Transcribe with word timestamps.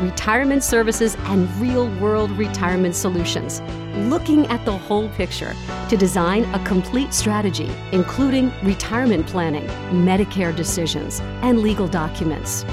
Retirement 0.00 0.62
services 0.62 1.16
and 1.20 1.48
real 1.56 1.88
world 1.98 2.30
retirement 2.32 2.94
solutions. 2.94 3.62
Looking 4.10 4.46
at 4.48 4.62
the 4.66 4.76
whole 4.76 5.08
picture 5.08 5.54
to 5.88 5.96
design 5.96 6.44
a 6.54 6.62
complete 6.66 7.14
strategy, 7.14 7.70
including 7.92 8.52
retirement 8.62 9.26
planning, 9.26 9.66
Medicare 10.04 10.54
decisions, 10.54 11.20
and 11.40 11.60
legal 11.60 11.88
documents. 11.88 12.64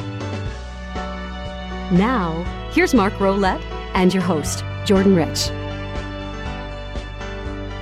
Now, 1.93 2.43
here's 2.73 2.93
Mark 2.93 3.13
Rolette 3.13 3.63
and 3.93 4.13
your 4.13 4.23
host, 4.23 4.65
Jordan 4.83 5.15
Rich. 5.15 5.47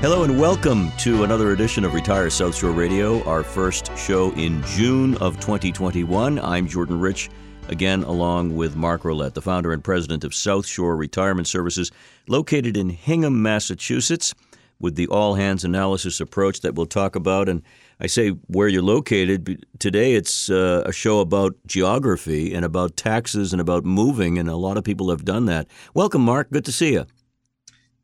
Hello 0.01 0.23
and 0.23 0.39
welcome 0.39 0.91
to 0.99 1.23
another 1.23 1.51
edition 1.51 1.83
of 1.83 1.95
Retire 1.95 2.29
South 2.29 2.55
Shore 2.55 2.71
Radio, 2.71 3.23
our 3.23 3.41
first 3.41 3.95
show 3.97 4.31
in 4.33 4.61
June 4.65 5.17
of 5.17 5.39
2021. 5.39 6.37
I'm 6.37 6.67
Jordan 6.67 6.99
Rich, 6.99 7.31
again 7.71 8.03
along 8.03 8.55
with 8.55 8.75
Mark 8.75 9.03
Rolette, 9.03 9.33
the 9.33 9.41
founder 9.41 9.71
and 9.71 9.83
president 9.83 10.23
of 10.23 10.35
South 10.35 10.67
Shore 10.67 10.95
Retirement 10.95 11.47
Services, 11.47 11.89
located 12.27 12.75
in 12.75 12.89
Hingham, 12.89 13.41
Massachusetts, 13.41 14.35
with 14.79 14.95
the 14.95 15.07
all 15.07 15.35
hands 15.35 15.63
analysis 15.63 16.19
approach 16.19 16.61
that 16.61 16.75
we'll 16.75 16.85
talk 16.85 17.15
about. 17.15 17.47
And 17.47 17.61
I 17.99 18.07
say 18.07 18.29
where 18.47 18.67
you're 18.67 18.81
located. 18.81 19.65
Today 19.79 20.15
it's 20.15 20.49
uh, 20.49 20.83
a 20.85 20.91
show 20.91 21.19
about 21.19 21.55
geography 21.65 22.53
and 22.53 22.65
about 22.65 22.97
taxes 22.97 23.53
and 23.53 23.61
about 23.61 23.85
moving, 23.85 24.37
and 24.37 24.49
a 24.49 24.55
lot 24.55 24.77
of 24.77 24.83
people 24.83 25.09
have 25.09 25.23
done 25.23 25.45
that. 25.45 25.67
Welcome, 25.93 26.23
Mark. 26.23 26.51
Good 26.51 26.65
to 26.65 26.71
see 26.71 26.93
you. 26.93 27.05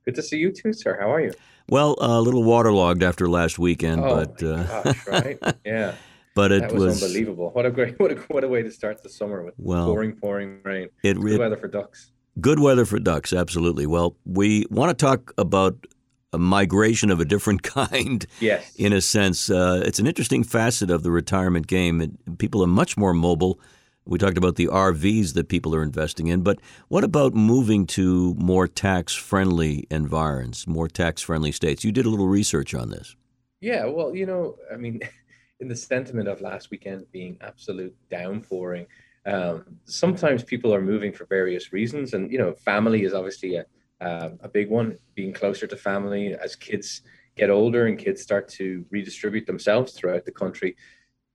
Good 0.06 0.16
to 0.16 0.23
see 0.23 0.38
you 0.38 0.52
too, 0.52 0.72
sir. 0.72 0.98
How 1.00 1.12
are 1.12 1.20
you? 1.20 1.34
Well, 1.70 1.98
a 2.00 2.22
little 2.22 2.44
waterlogged 2.44 3.04
after 3.04 3.28
last 3.28 3.60
weekend, 3.60 4.02
oh 4.02 4.16
but 4.16 4.42
uh, 4.42 4.64
gosh, 4.84 5.08
right? 5.08 5.40
Yeah. 5.66 5.95
But 6.38 6.52
it 6.52 6.62
that 6.62 6.72
was, 6.72 6.84
was, 6.84 7.04
unbelievable. 7.04 7.50
What 7.52 7.66
a 7.66 7.72
great, 7.72 8.00
what 8.00 8.12
a, 8.12 8.16
what 8.28 8.44
a 8.44 8.48
way 8.48 8.64
to 8.64 8.72
start 8.72 9.04
the 9.04 9.10
summer 9.10 9.44
with 9.44 9.56
well, 9.58 9.88
pouring, 9.88 10.16
pouring 10.16 10.60
rain. 10.64 10.90
It, 11.04 11.20
good 11.20 11.34
it, 11.34 11.40
weather 11.40 11.58
for 11.58 11.68
ducks. 11.68 12.12
Good 12.40 12.60
weather 12.60 12.86
for 12.86 13.00
ducks, 13.00 13.34
absolutely. 13.34 13.88
Well, 13.88 14.16
we 14.26 14.66
want 14.70 14.98
to 14.98 15.06
talk 15.06 15.34
about 15.38 15.88
a 16.32 16.38
migration 16.38 17.10
of 17.10 17.20
a 17.20 17.26
different 17.26 17.64
kind. 17.76 18.26
Yes. 18.40 18.76
In 18.76 18.94
a 18.94 19.02
sense, 19.02 19.50
uh, 19.50 19.82
it's 19.86 20.00
an 20.00 20.08
interesting 20.08 20.44
facet 20.44 20.92
of 20.92 21.04
the 21.04 21.12
retirement 21.12 21.68
game. 21.68 22.02
It, 22.02 22.38
people 22.38 22.64
are 22.64 22.68
much 22.68 22.96
more 22.98 23.14
mobile 23.14 23.60
we 24.08 24.18
talked 24.18 24.38
about 24.38 24.56
the 24.56 24.68
RVs 24.68 25.34
that 25.34 25.50
people 25.50 25.76
are 25.76 25.84
investing 25.84 26.28
in, 26.28 26.42
but 26.42 26.60
what 26.88 27.04
about 27.04 27.34
moving 27.34 27.86
to 27.88 28.34
more 28.36 28.68
tax 28.68 29.14
friendly 29.14 29.86
environs, 29.92 30.66
more 30.66 30.88
tax 30.88 31.22
friendly 31.22 31.52
states? 31.52 31.84
You 31.84 31.92
did 31.92 32.06
a 32.06 32.10
little 32.10 32.28
research 32.28 32.74
on 32.74 32.90
this. 32.90 33.16
Yeah, 33.60 33.86
well, 33.86 34.16
you 34.16 34.26
know, 34.26 34.56
I 34.72 34.78
mean, 34.78 35.02
in 35.60 35.68
the 35.68 35.76
sentiment 35.76 36.28
of 36.28 36.42
last 36.42 36.72
weekend 36.72 37.06
being 37.12 37.38
absolute 37.42 37.96
downpouring, 38.10 38.88
um, 39.26 39.66
sometimes 39.86 40.44
people 40.44 40.74
are 40.74 40.82
moving 40.82 41.12
for 41.12 41.26
various 41.26 41.74
reasons. 41.74 42.14
And, 42.14 42.32
you 42.32 42.38
know, 42.38 42.54
family 42.54 43.04
is 43.04 43.14
obviously 43.14 43.56
a, 43.56 43.66
um, 44.00 44.40
a 44.42 44.48
big 44.48 44.70
one, 44.70 44.98
being 45.16 45.34
closer 45.34 45.68
to 45.68 45.76
family 45.76 46.34
as 46.34 46.56
kids 46.56 47.02
get 47.36 47.50
older 47.50 47.88
and 47.88 47.98
kids 47.98 48.22
start 48.22 48.48
to 48.50 48.86
redistribute 48.90 49.46
themselves 49.46 49.94
throughout 49.94 50.26
the 50.26 50.32
country 50.32 50.76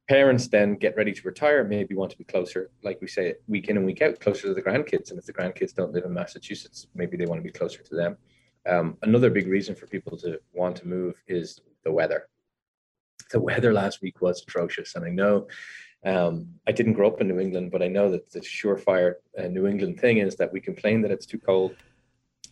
parents 0.08 0.48
then 0.48 0.74
get 0.74 0.96
ready 0.96 1.12
to 1.12 1.22
retire, 1.22 1.64
maybe 1.64 1.94
want 1.94 2.10
to 2.10 2.18
be 2.18 2.24
closer, 2.24 2.70
like 2.82 3.00
we 3.00 3.08
say, 3.08 3.34
week 3.48 3.68
in 3.68 3.76
and 3.76 3.86
week 3.86 4.02
out, 4.02 4.20
closer 4.20 4.42
to 4.42 4.54
the 4.54 4.62
grandkids. 4.62 5.10
And 5.10 5.18
if 5.18 5.26
the 5.26 5.32
grandkids 5.32 5.74
don't 5.74 5.92
live 5.92 6.04
in 6.04 6.12
Massachusetts, 6.12 6.86
maybe 6.94 7.16
they 7.16 7.26
want 7.26 7.38
to 7.38 7.44
be 7.44 7.50
closer 7.50 7.82
to 7.82 7.94
them. 7.94 8.16
Um, 8.68 8.96
another 9.02 9.30
big 9.30 9.46
reason 9.46 9.74
for 9.74 9.86
people 9.86 10.16
to 10.18 10.38
want 10.52 10.76
to 10.76 10.86
move 10.86 11.14
is 11.26 11.60
the 11.84 11.92
weather. 11.92 12.28
The 13.30 13.40
weather 13.40 13.72
last 13.72 14.02
week 14.02 14.20
was 14.20 14.42
atrocious, 14.42 14.94
and 14.94 15.04
I 15.04 15.10
know 15.10 15.48
um, 16.04 16.48
I 16.66 16.72
didn't 16.72 16.94
grow 16.94 17.08
up 17.08 17.20
in 17.20 17.28
New 17.28 17.38
England, 17.38 17.70
but 17.70 17.82
I 17.82 17.88
know 17.88 18.10
that 18.10 18.30
the 18.30 18.40
surefire 18.40 19.14
uh, 19.38 19.48
New 19.48 19.66
England 19.66 20.00
thing 20.00 20.18
is 20.18 20.36
that 20.36 20.52
we 20.52 20.60
complain 20.60 21.02
that 21.02 21.10
it's 21.10 21.26
too 21.26 21.38
cold, 21.38 21.76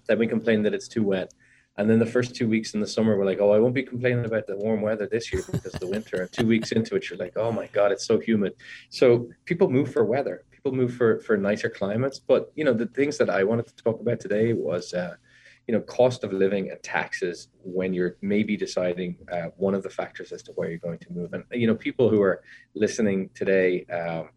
then 0.07 0.19
we 0.19 0.27
complain 0.27 0.63
that 0.63 0.75
it's 0.75 0.89
too 0.89 1.03
wet, 1.03 1.33
and 1.81 1.89
then 1.89 1.99
the 1.99 2.05
first 2.07 2.35
two 2.35 2.47
weeks 2.47 2.75
in 2.75 2.81
the 2.81 2.87
summer, 2.87 3.17
we're 3.17 3.25
like, 3.25 3.41
oh, 3.41 3.53
I 3.53 3.59
won't 3.59 3.75
be 3.75 3.83
complaining 3.83 4.27
about 4.27 4.47
the 4.47 4.57
warm 4.57 4.83
weather 4.83 5.07
this 5.07 5.33
year 5.33 5.43
because 5.51 5.73
the 5.73 5.87
winter. 5.87 6.21
And 6.21 6.31
two 6.31 6.47
weeks 6.47 6.73
into 6.73 6.95
it, 6.97 7.09
you're 7.09 7.19
like, 7.19 7.37
oh 7.37 7.53
my 7.53 7.69
God, 7.69 7.91
it's 7.91 8.05
so 8.05 8.19
humid. 8.19 8.55
So 8.91 9.31
people 9.47 9.71
move 9.71 9.91
for 9.91 10.05
weather. 10.05 10.45
People 10.51 10.73
move 10.73 10.93
for 10.93 11.21
for 11.21 11.39
nicer 11.39 11.71
climates. 11.71 12.19
But 12.19 12.53
you 12.55 12.65
know, 12.65 12.75
the 12.75 12.87
things 12.87 13.17
that 13.19 13.31
I 13.31 13.45
wanted 13.45 13.67
to 13.69 13.77
talk 13.77 13.99
about 13.99 14.21
today 14.21 14.53
was, 14.53 14.93
uh, 14.93 15.15
you 15.67 15.75
know, 15.75 15.81
cost 15.83 16.25
of 16.25 16.33
living 16.33 16.71
and 16.71 16.83
taxes 16.83 17.49
when 17.63 17.95
you're 17.95 18.17
maybe 18.23 18.57
deciding 18.57 19.17
uh, 19.33 19.49
one 19.57 19.75
of 19.75 19.83
the 19.83 19.91
factors 19.91 20.33
as 20.33 20.43
to 20.43 20.53
where 20.53 20.69
you're 20.69 20.79
going 20.79 20.99
to 20.99 21.13
move. 21.13 21.33
And 21.33 21.45
you 21.53 21.67
know, 21.67 21.75
people 21.75 22.11
who 22.11 22.23
are 22.23 22.43
listening 22.75 23.31
today. 23.35 23.85
Um, 23.87 24.31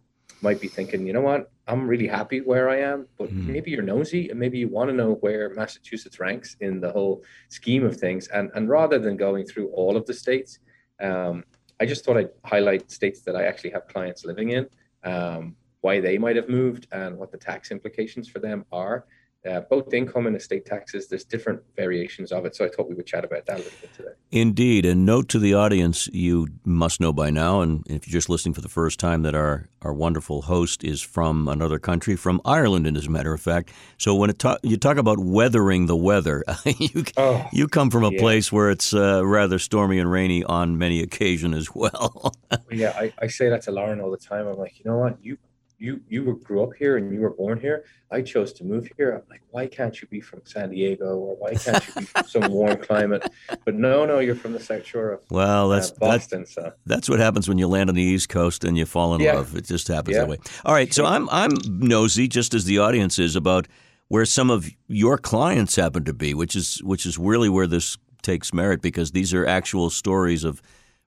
might 0.44 0.60
be 0.60 0.68
thinking, 0.68 1.08
you 1.08 1.14
know 1.14 1.22
what, 1.22 1.50
I'm 1.68 1.88
really 1.88 2.08
happy 2.08 2.42
where 2.42 2.70
I 2.70 2.80
am, 2.82 3.08
but 3.18 3.30
mm. 3.30 3.48
maybe 3.48 3.72
you're 3.72 3.82
nosy 3.82 4.30
and 4.30 4.38
maybe 4.38 4.58
you 4.60 4.68
want 4.68 4.90
to 4.90 4.96
know 4.96 5.14
where 5.22 5.54
Massachusetts 5.56 6.20
ranks 6.20 6.58
in 6.60 6.82
the 6.82 6.92
whole 6.92 7.24
scheme 7.50 7.86
of 7.86 7.96
things. 7.96 8.28
And 8.28 8.52
and 8.54 8.70
rather 8.70 9.00
than 9.00 9.16
going 9.16 9.46
through 9.46 9.70
all 9.70 9.96
of 9.96 10.06
the 10.06 10.14
states, 10.14 10.60
um, 11.02 11.46
I 11.80 11.86
just 11.86 12.04
thought 12.04 12.18
I'd 12.18 12.30
highlight 12.44 12.92
states 12.92 13.22
that 13.22 13.36
I 13.36 13.46
actually 13.46 13.72
have 13.72 13.88
clients 13.88 14.26
living 14.26 14.50
in, 14.50 14.68
um, 15.04 15.56
why 15.82 16.02
they 16.02 16.18
might 16.18 16.36
have 16.36 16.50
moved, 16.50 16.88
and 16.92 17.18
what 17.18 17.32
the 17.32 17.38
tax 17.38 17.72
implications 17.72 18.28
for 18.28 18.40
them 18.40 18.66
are 18.72 19.06
uh, 19.50 19.62
both 19.62 19.94
income 19.94 20.28
and 20.28 20.36
estate 20.36 20.66
taxes. 20.66 21.08
There's 21.08 21.26
different 21.26 21.62
variations 21.76 22.32
of 22.32 22.46
it, 22.46 22.56
so 22.56 22.66
I 22.66 22.70
thought 22.70 22.88
we 22.88 22.96
would 22.96 23.06
chat 23.06 23.26
about 23.26 23.46
that 23.46 23.56
a 23.56 23.64
little 23.64 23.80
bit 23.82 23.94
today. 23.94 24.12
Indeed, 24.32 24.86
and 24.86 25.06
note 25.06 25.28
to 25.30 25.40
the 25.40 25.54
audience: 25.54 26.08
you 26.14 26.48
must 26.64 27.00
know 27.00 27.12
by 27.12 27.30
now, 27.30 27.62
and 27.62 27.86
if 27.88 28.08
you're 28.08 28.14
just 28.14 28.30
listening 28.30 28.54
for 28.54 28.62
the 28.62 28.70
first 28.70 29.00
time, 29.00 29.24
that 29.24 29.36
our 29.36 29.68
our 29.82 29.94
wonderful 29.94 30.44
host 30.44 30.84
is 30.84 31.02
from 31.02 31.48
another 31.48 31.78
country, 31.78 32.16
from 32.16 32.40
Ireland, 32.46 32.88
and 32.88 32.96
as 32.96 33.08
a 33.08 33.10
matter 33.10 33.34
of 33.34 33.42
fact. 33.42 33.72
So 33.98 34.16
when 34.16 34.34
ta- 34.34 34.58
you 34.64 34.78
talk 34.78 34.98
about 34.98 35.20
weathering 35.20 35.88
the 35.88 35.98
weather, 35.98 36.44
you 36.66 37.04
oh, 37.18 37.46
you 37.52 37.68
come 37.68 37.90
from 37.90 38.04
a 38.04 38.12
yeah. 38.12 38.20
place 38.20 38.52
where 38.52 38.70
it's 38.70 38.94
uh, 38.94 39.26
rather 39.26 39.60
stormy 39.60 40.00
and 40.00 40.10
rainy 40.10 40.44
on 40.44 40.78
many 40.78 41.02
occasions 41.02 41.56
as 41.56 41.76
well. 41.76 42.34
yeah, 42.72 42.94
I, 42.96 43.14
I 43.20 43.28
say 43.28 43.50
that 43.50 43.64
to 43.64 43.72
Lauren 43.72 44.00
all 44.00 44.12
the 44.12 44.18
time. 44.18 44.48
I'm 44.48 44.58
like, 44.58 44.80
you 44.80 44.90
know 44.90 44.98
what, 44.98 45.24
you 45.24 45.38
you 45.84 46.00
you 46.08 46.40
grew 46.44 46.64
up 46.64 46.74
here 46.80 46.96
and 46.96 47.14
you 47.14 47.20
were 47.20 47.32
born 47.32 47.60
here. 47.60 47.84
I 48.10 48.22
chose 48.22 48.54
to 48.54 48.64
move 48.64 48.90
here. 48.96 49.12
I'm 49.12 49.30
like, 49.30 49.42
why 49.50 49.68
can't 49.68 50.02
you 50.02 50.08
be 50.08 50.22
from 50.22 50.42
San 50.46 50.70
Diego 50.70 51.18
or 51.18 51.36
why 51.36 51.56
can't 51.56 51.86
you 51.88 51.94
be 51.96 52.06
from 52.06 52.26
some 52.26 52.52
warm 52.52 52.78
climate? 52.78 53.30
But 53.66 53.76
no, 53.76 54.06
no, 54.06 54.20
you're 54.20 54.36
from 54.36 54.54
the 54.54 54.62
South 54.62 54.86
Shore 54.86 55.12
of 55.12 55.22
well, 55.30 55.68
that's 55.68 55.92
uh, 55.92 55.96
Boston. 56.00 56.42
That's, 56.42 56.54
so 56.54 56.72
that's 56.86 57.10
what 57.10 57.20
happens 57.20 57.50
when 57.50 57.58
you 57.58 57.68
land 57.68 57.90
on 57.90 57.96
the 57.96 58.02
East 58.02 58.30
Coast 58.30 58.64
and 58.64 58.78
you 58.78 58.86
fall 58.86 59.14
in 59.14 59.22
yeah. 59.22 59.34
love. 59.34 59.56
It 59.58 59.66
just 59.66 59.90
happens 59.90 60.16
yeah. 60.16 60.22
that 60.22 60.30
way. 60.30 60.38
All 60.64 60.74
right, 60.74 60.94
so 60.94 61.06
I'm 61.06 61.28
I'm 61.30 61.52
nosy, 61.66 62.30
just 62.30 62.54
as 62.54 62.64
the 62.64 62.80
audience 62.80 63.20
is, 63.20 63.36
about 63.36 63.68
where 64.08 64.26
some 64.26 64.50
of 64.50 64.70
your 64.88 65.18
clients 65.18 65.76
happen 65.76 66.06
to 66.06 66.14
be, 66.14 66.34
which 66.34 66.56
is 66.56 66.82
which 66.84 67.06
is 67.06 67.18
really 67.18 67.50
where 67.50 67.68
this 67.68 67.98
takes 68.22 68.54
merit 68.54 68.82
because 68.82 69.12
these 69.12 69.34
are 69.34 69.46
actual 69.46 69.90
stories 69.90 70.46
of 70.46 70.62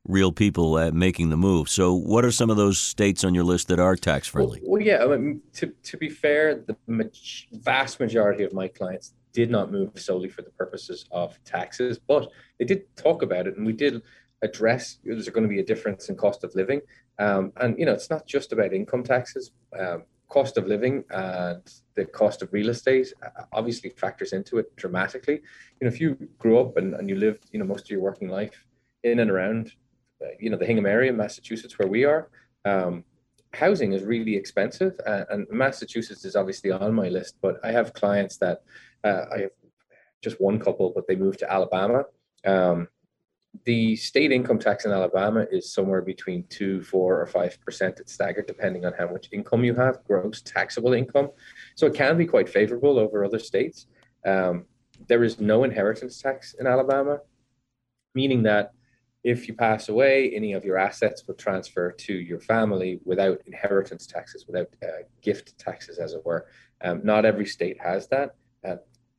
real 0.09 0.33
people 0.33 0.77
uh, 0.77 0.91
making 0.93 1.31
the 1.31 1.37
move. 1.37 1.69
So, 1.69 1.95
what 1.95 2.25
are 2.25 2.31
some 2.31 2.51
of 2.51 2.57
those 2.57 2.79
states 2.79 3.25
on 3.25 3.35
your 3.35 3.45
list 3.45 3.69
that 3.69 3.81
are 3.81 3.97
tax 3.97 4.29
friendly? 4.29 4.61
Well, 4.63 4.73
well, 4.73 4.83
yeah. 4.83 5.05
I 5.05 5.17
mean, 5.17 5.43
to 5.55 5.73
to 5.83 5.97
be 5.97 6.09
fair, 6.09 6.55
the 6.55 6.77
vast 7.53 8.01
majority 8.01 8.45
of 8.45 8.53
my 8.53 8.69
clients 8.69 9.15
did 9.33 9.51
not 9.51 9.71
move 9.71 9.99
solely 9.99 10.29
for 10.29 10.43
the 10.43 10.51
purposes 10.51 11.05
of 11.11 11.43
taxes, 11.45 11.99
but 11.99 12.31
they 12.59 12.65
did 12.65 12.85
talk 12.97 13.23
about 13.23 13.47
it, 13.47 13.57
and 13.57 13.67
we 13.67 13.73
did 13.73 14.03
address 14.43 14.99
there's 15.05 15.29
going 15.31 15.43
to 15.43 15.49
be 15.49 15.61
a 15.61 15.65
difference 15.65 16.09
in 16.09 16.17
cost 16.17 16.45
of 16.45 16.55
living, 16.55 16.81
um, 17.19 17.53
and 17.57 17.79
you 17.79 17.85
know, 17.87 17.93
it's 17.93 18.11
not 18.11 18.27
just 18.27 18.53
about 18.53 18.73
income 18.73 19.03
taxes. 19.03 19.53
Um, 19.79 20.05
cost 20.29 20.59
of 20.59 20.67
living 20.67 21.05
and 21.11 21.63
the 21.95 22.05
cost 22.05 22.43
of 22.43 22.53
real 22.53 22.69
estate 22.69 23.13
uh, 23.23 23.45
obviously 23.53 23.91
factors 23.91 24.33
into 24.33 24.59
it 24.59 24.75
dramatically. 24.75 25.35
You 25.81 25.83
know, 25.83 25.89
if 25.89 26.01
you 26.01 26.17
grew 26.39 26.59
up 26.59 26.77
and, 26.77 26.95
and 26.95 27.09
you 27.09 27.15
lived, 27.15 27.49
you 27.53 27.61
know, 27.61 27.65
most 27.65 27.85
of 27.85 27.91
your 27.91 28.01
working 28.01 28.29
life 28.29 28.67
in 29.05 29.21
and 29.21 29.31
around 29.31 29.73
you 30.41 30.51
know 30.51 30.57
the 30.57 30.67
Hingham 30.67 30.87
area, 30.87 31.11
in 31.11 31.17
Massachusetts, 31.17 31.79
where 31.79 31.89
we 31.89 32.05
are, 32.05 32.29
um, 32.65 33.05
housing 33.53 33.93
is 33.93 34.03
really 34.03 34.37
expensive, 34.37 34.99
uh, 35.07 35.25
and 35.31 35.47
Massachusetts 35.51 36.25
is 36.25 36.37
obviously 36.37 36.71
on 36.71 36.95
my 36.95 37.09
list. 37.09 37.37
But 37.41 37.57
I 37.65 37.73
have 37.73 37.93
clients 37.93 38.37
that 38.39 38.63
uh, 39.05 39.25
I 39.35 39.39
have 39.41 39.51
just 40.23 40.41
one 40.41 40.59
couple, 40.59 40.93
but 40.95 41.07
they 41.07 41.17
moved 41.17 41.39
to 41.41 41.53
Alabama. 41.53 42.05
Um, 42.45 42.89
the 43.65 43.97
state 43.97 44.33
income 44.33 44.59
tax 44.59 44.85
in 44.85 44.93
Alabama 44.93 45.47
is 45.51 45.73
somewhere 45.73 46.03
between 46.03 46.45
two, 46.49 46.83
four, 46.83 47.21
or 47.21 47.27
five 47.27 47.59
percent. 47.61 48.01
It's 48.01 48.13
staggered 48.13 48.47
depending 48.47 48.85
on 48.85 48.93
how 48.99 49.09
much 49.09 49.29
income 49.33 49.65
you 49.65 49.75
have, 49.75 50.05
gross 50.05 50.43
taxable 50.43 50.93
income. 50.93 51.31
So 51.75 51.87
it 51.87 51.95
can 51.95 52.19
be 52.19 52.27
quite 52.27 52.49
favorable 52.49 52.99
over 52.99 53.25
other 53.25 53.39
states. 53.39 53.87
Um, 54.25 54.67
there 55.09 55.25
is 55.25 55.41
no 55.41 55.65
inheritance 55.65 56.21
tax 56.21 56.55
in 56.59 56.67
Alabama, 56.67 57.21
meaning 58.15 58.43
that 58.45 58.73
if 59.27 59.49
you 59.49 59.55
pass 59.55 59.89
away, 59.89 60.31
any 60.37 60.53
of 60.53 60.65
your 60.65 60.79
assets 60.79 61.25
will 61.27 61.35
transfer 61.35 61.91
to 61.91 62.15
your 62.15 62.39
family 62.39 63.01
without 63.05 63.41
inheritance 63.45 64.07
taxes, 64.07 64.47
without 64.47 64.69
uh, 64.85 65.03
gift 65.21 65.59
taxes, 65.59 65.99
as 65.99 66.13
it 66.13 66.25
were. 66.25 66.47
Um, 66.85 67.01
not 67.03 67.25
every 67.25 67.45
state 67.45 67.77
has 67.83 68.07
that. 68.07 68.37
Uh, 68.65 68.77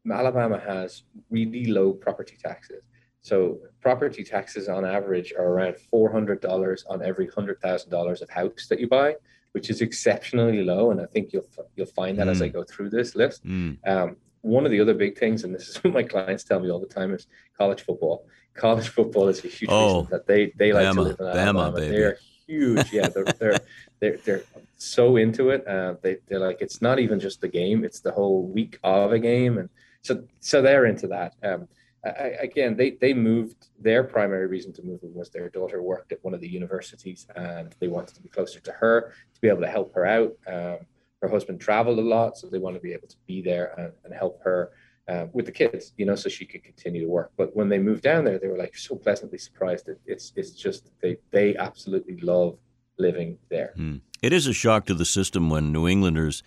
Alabama 0.09 0.61
has 0.65 1.03
really 1.29 1.65
low 1.65 1.91
property 1.91 2.37
taxes. 2.41 2.83
So 3.21 3.59
property 3.81 4.23
taxes 4.23 4.69
on 4.69 4.85
average 4.85 5.33
are 5.37 5.45
around 5.45 5.75
$400 5.93 6.83
on 6.89 7.03
every 7.03 7.27
$100,000 7.27 8.21
of 8.21 8.29
house 8.29 8.67
that 8.69 8.79
you 8.79 8.87
buy, 8.87 9.15
which 9.51 9.69
is 9.69 9.81
exceptionally 9.81 10.63
low. 10.63 10.91
And 10.91 11.01
I 11.01 11.05
think 11.07 11.33
you'll 11.33 11.49
you'll 11.75 11.87
find 11.87 12.17
that 12.19 12.27
mm. 12.27 12.31
as 12.31 12.41
I 12.41 12.47
mm. 12.47 12.53
go 12.53 12.63
through 12.63 12.91
this 12.91 13.13
list. 13.13 13.45
Mm. 13.45 13.85
Um, 13.85 14.15
one 14.39 14.63
of 14.63 14.71
the 14.71 14.79
other 14.79 14.93
big 14.93 15.17
things, 15.17 15.43
and 15.43 15.53
this 15.53 15.67
is 15.67 15.75
what 15.83 15.93
my 15.93 16.03
clients 16.03 16.45
tell 16.45 16.61
me 16.61 16.71
all 16.71 16.79
the 16.79 16.87
time, 16.87 17.13
is 17.13 17.27
college 17.57 17.81
football. 17.81 18.25
College 18.57 18.89
football 18.89 19.27
is 19.27 19.43
a 19.43 19.47
huge 19.47 19.69
oh, 19.71 20.01
reason 20.01 20.07
that 20.11 20.27
they 20.27 20.51
they 20.55 20.73
like 20.73 20.87
Bama, 20.87 20.93
to 20.93 21.01
live 21.01 21.19
in 21.19 21.25
Alabama. 21.25 21.71
Bama, 21.71 21.75
baby. 21.75 21.95
They're 21.95 22.17
huge. 22.47 22.91
Yeah, 22.91 23.07
they're 23.09 23.25
they're, 23.25 23.59
they're, 23.99 24.17
they're 24.17 24.43
so 24.77 25.17
into 25.17 25.49
it. 25.49 25.67
Uh, 25.67 25.95
they 26.01 26.17
they're 26.27 26.39
like 26.39 26.61
it's 26.61 26.81
not 26.81 26.99
even 26.99 27.19
just 27.19 27.41
the 27.41 27.47
game; 27.47 27.83
it's 27.83 27.99
the 27.99 28.11
whole 28.11 28.43
week 28.43 28.79
of 28.83 29.11
a 29.11 29.19
game, 29.19 29.57
and 29.57 29.69
so 30.01 30.23
so 30.39 30.61
they're 30.61 30.85
into 30.85 31.07
that. 31.07 31.35
Um, 31.43 31.67
I, 32.05 32.35
again, 32.39 32.75
they 32.75 32.91
they 32.91 33.13
moved. 33.13 33.67
Their 33.79 34.03
primary 34.03 34.47
reason 34.47 34.73
to 34.73 34.83
move 34.83 34.99
was 35.03 35.29
their 35.29 35.49
daughter 35.49 35.81
worked 35.81 36.11
at 36.11 36.23
one 36.23 36.33
of 36.33 36.41
the 36.41 36.47
universities, 36.47 37.27
and 37.35 37.75
they 37.79 37.87
wanted 37.87 38.15
to 38.15 38.21
be 38.21 38.29
closer 38.29 38.59
to 38.61 38.71
her 38.71 39.13
to 39.33 39.41
be 39.41 39.47
able 39.49 39.61
to 39.61 39.67
help 39.67 39.93
her 39.95 40.05
out. 40.05 40.33
Um, 40.47 40.85
her 41.21 41.27
husband 41.27 41.59
traveled 41.59 41.99
a 41.99 42.01
lot, 42.01 42.37
so 42.37 42.47
they 42.47 42.59
want 42.59 42.75
to 42.75 42.81
be 42.81 42.93
able 42.93 43.07
to 43.07 43.17
be 43.25 43.41
there 43.41 43.73
and, 43.79 43.91
and 44.03 44.13
help 44.13 44.41
her 44.43 44.71
uh, 45.07 45.27
with 45.33 45.45
the 45.45 45.51
kids, 45.51 45.93
you 45.97 46.05
know, 46.05 46.15
so 46.15 46.29
she 46.29 46.45
could 46.45 46.63
continue 46.63 47.01
to 47.01 47.09
work. 47.09 47.31
But 47.37 47.55
when 47.55 47.69
they 47.69 47.79
moved 47.79 48.03
down 48.03 48.25
there, 48.25 48.39
they 48.39 48.47
were 48.47 48.57
like 48.57 48.75
so 48.77 48.95
pleasantly 48.95 49.37
surprised. 49.37 49.85
That 49.85 49.99
it's 50.05 50.33
it's 50.35 50.51
just 50.51 50.89
they 51.01 51.17
they 51.31 51.55
absolutely 51.55 52.17
love 52.17 52.57
living 52.97 53.37
there. 53.49 53.73
Mm. 53.77 54.01
It 54.21 54.33
is 54.33 54.47
a 54.47 54.53
shock 54.53 54.85
to 54.87 54.93
the 54.93 55.05
system 55.05 55.49
when 55.49 55.71
New 55.71 55.87
Englanders 55.87 56.43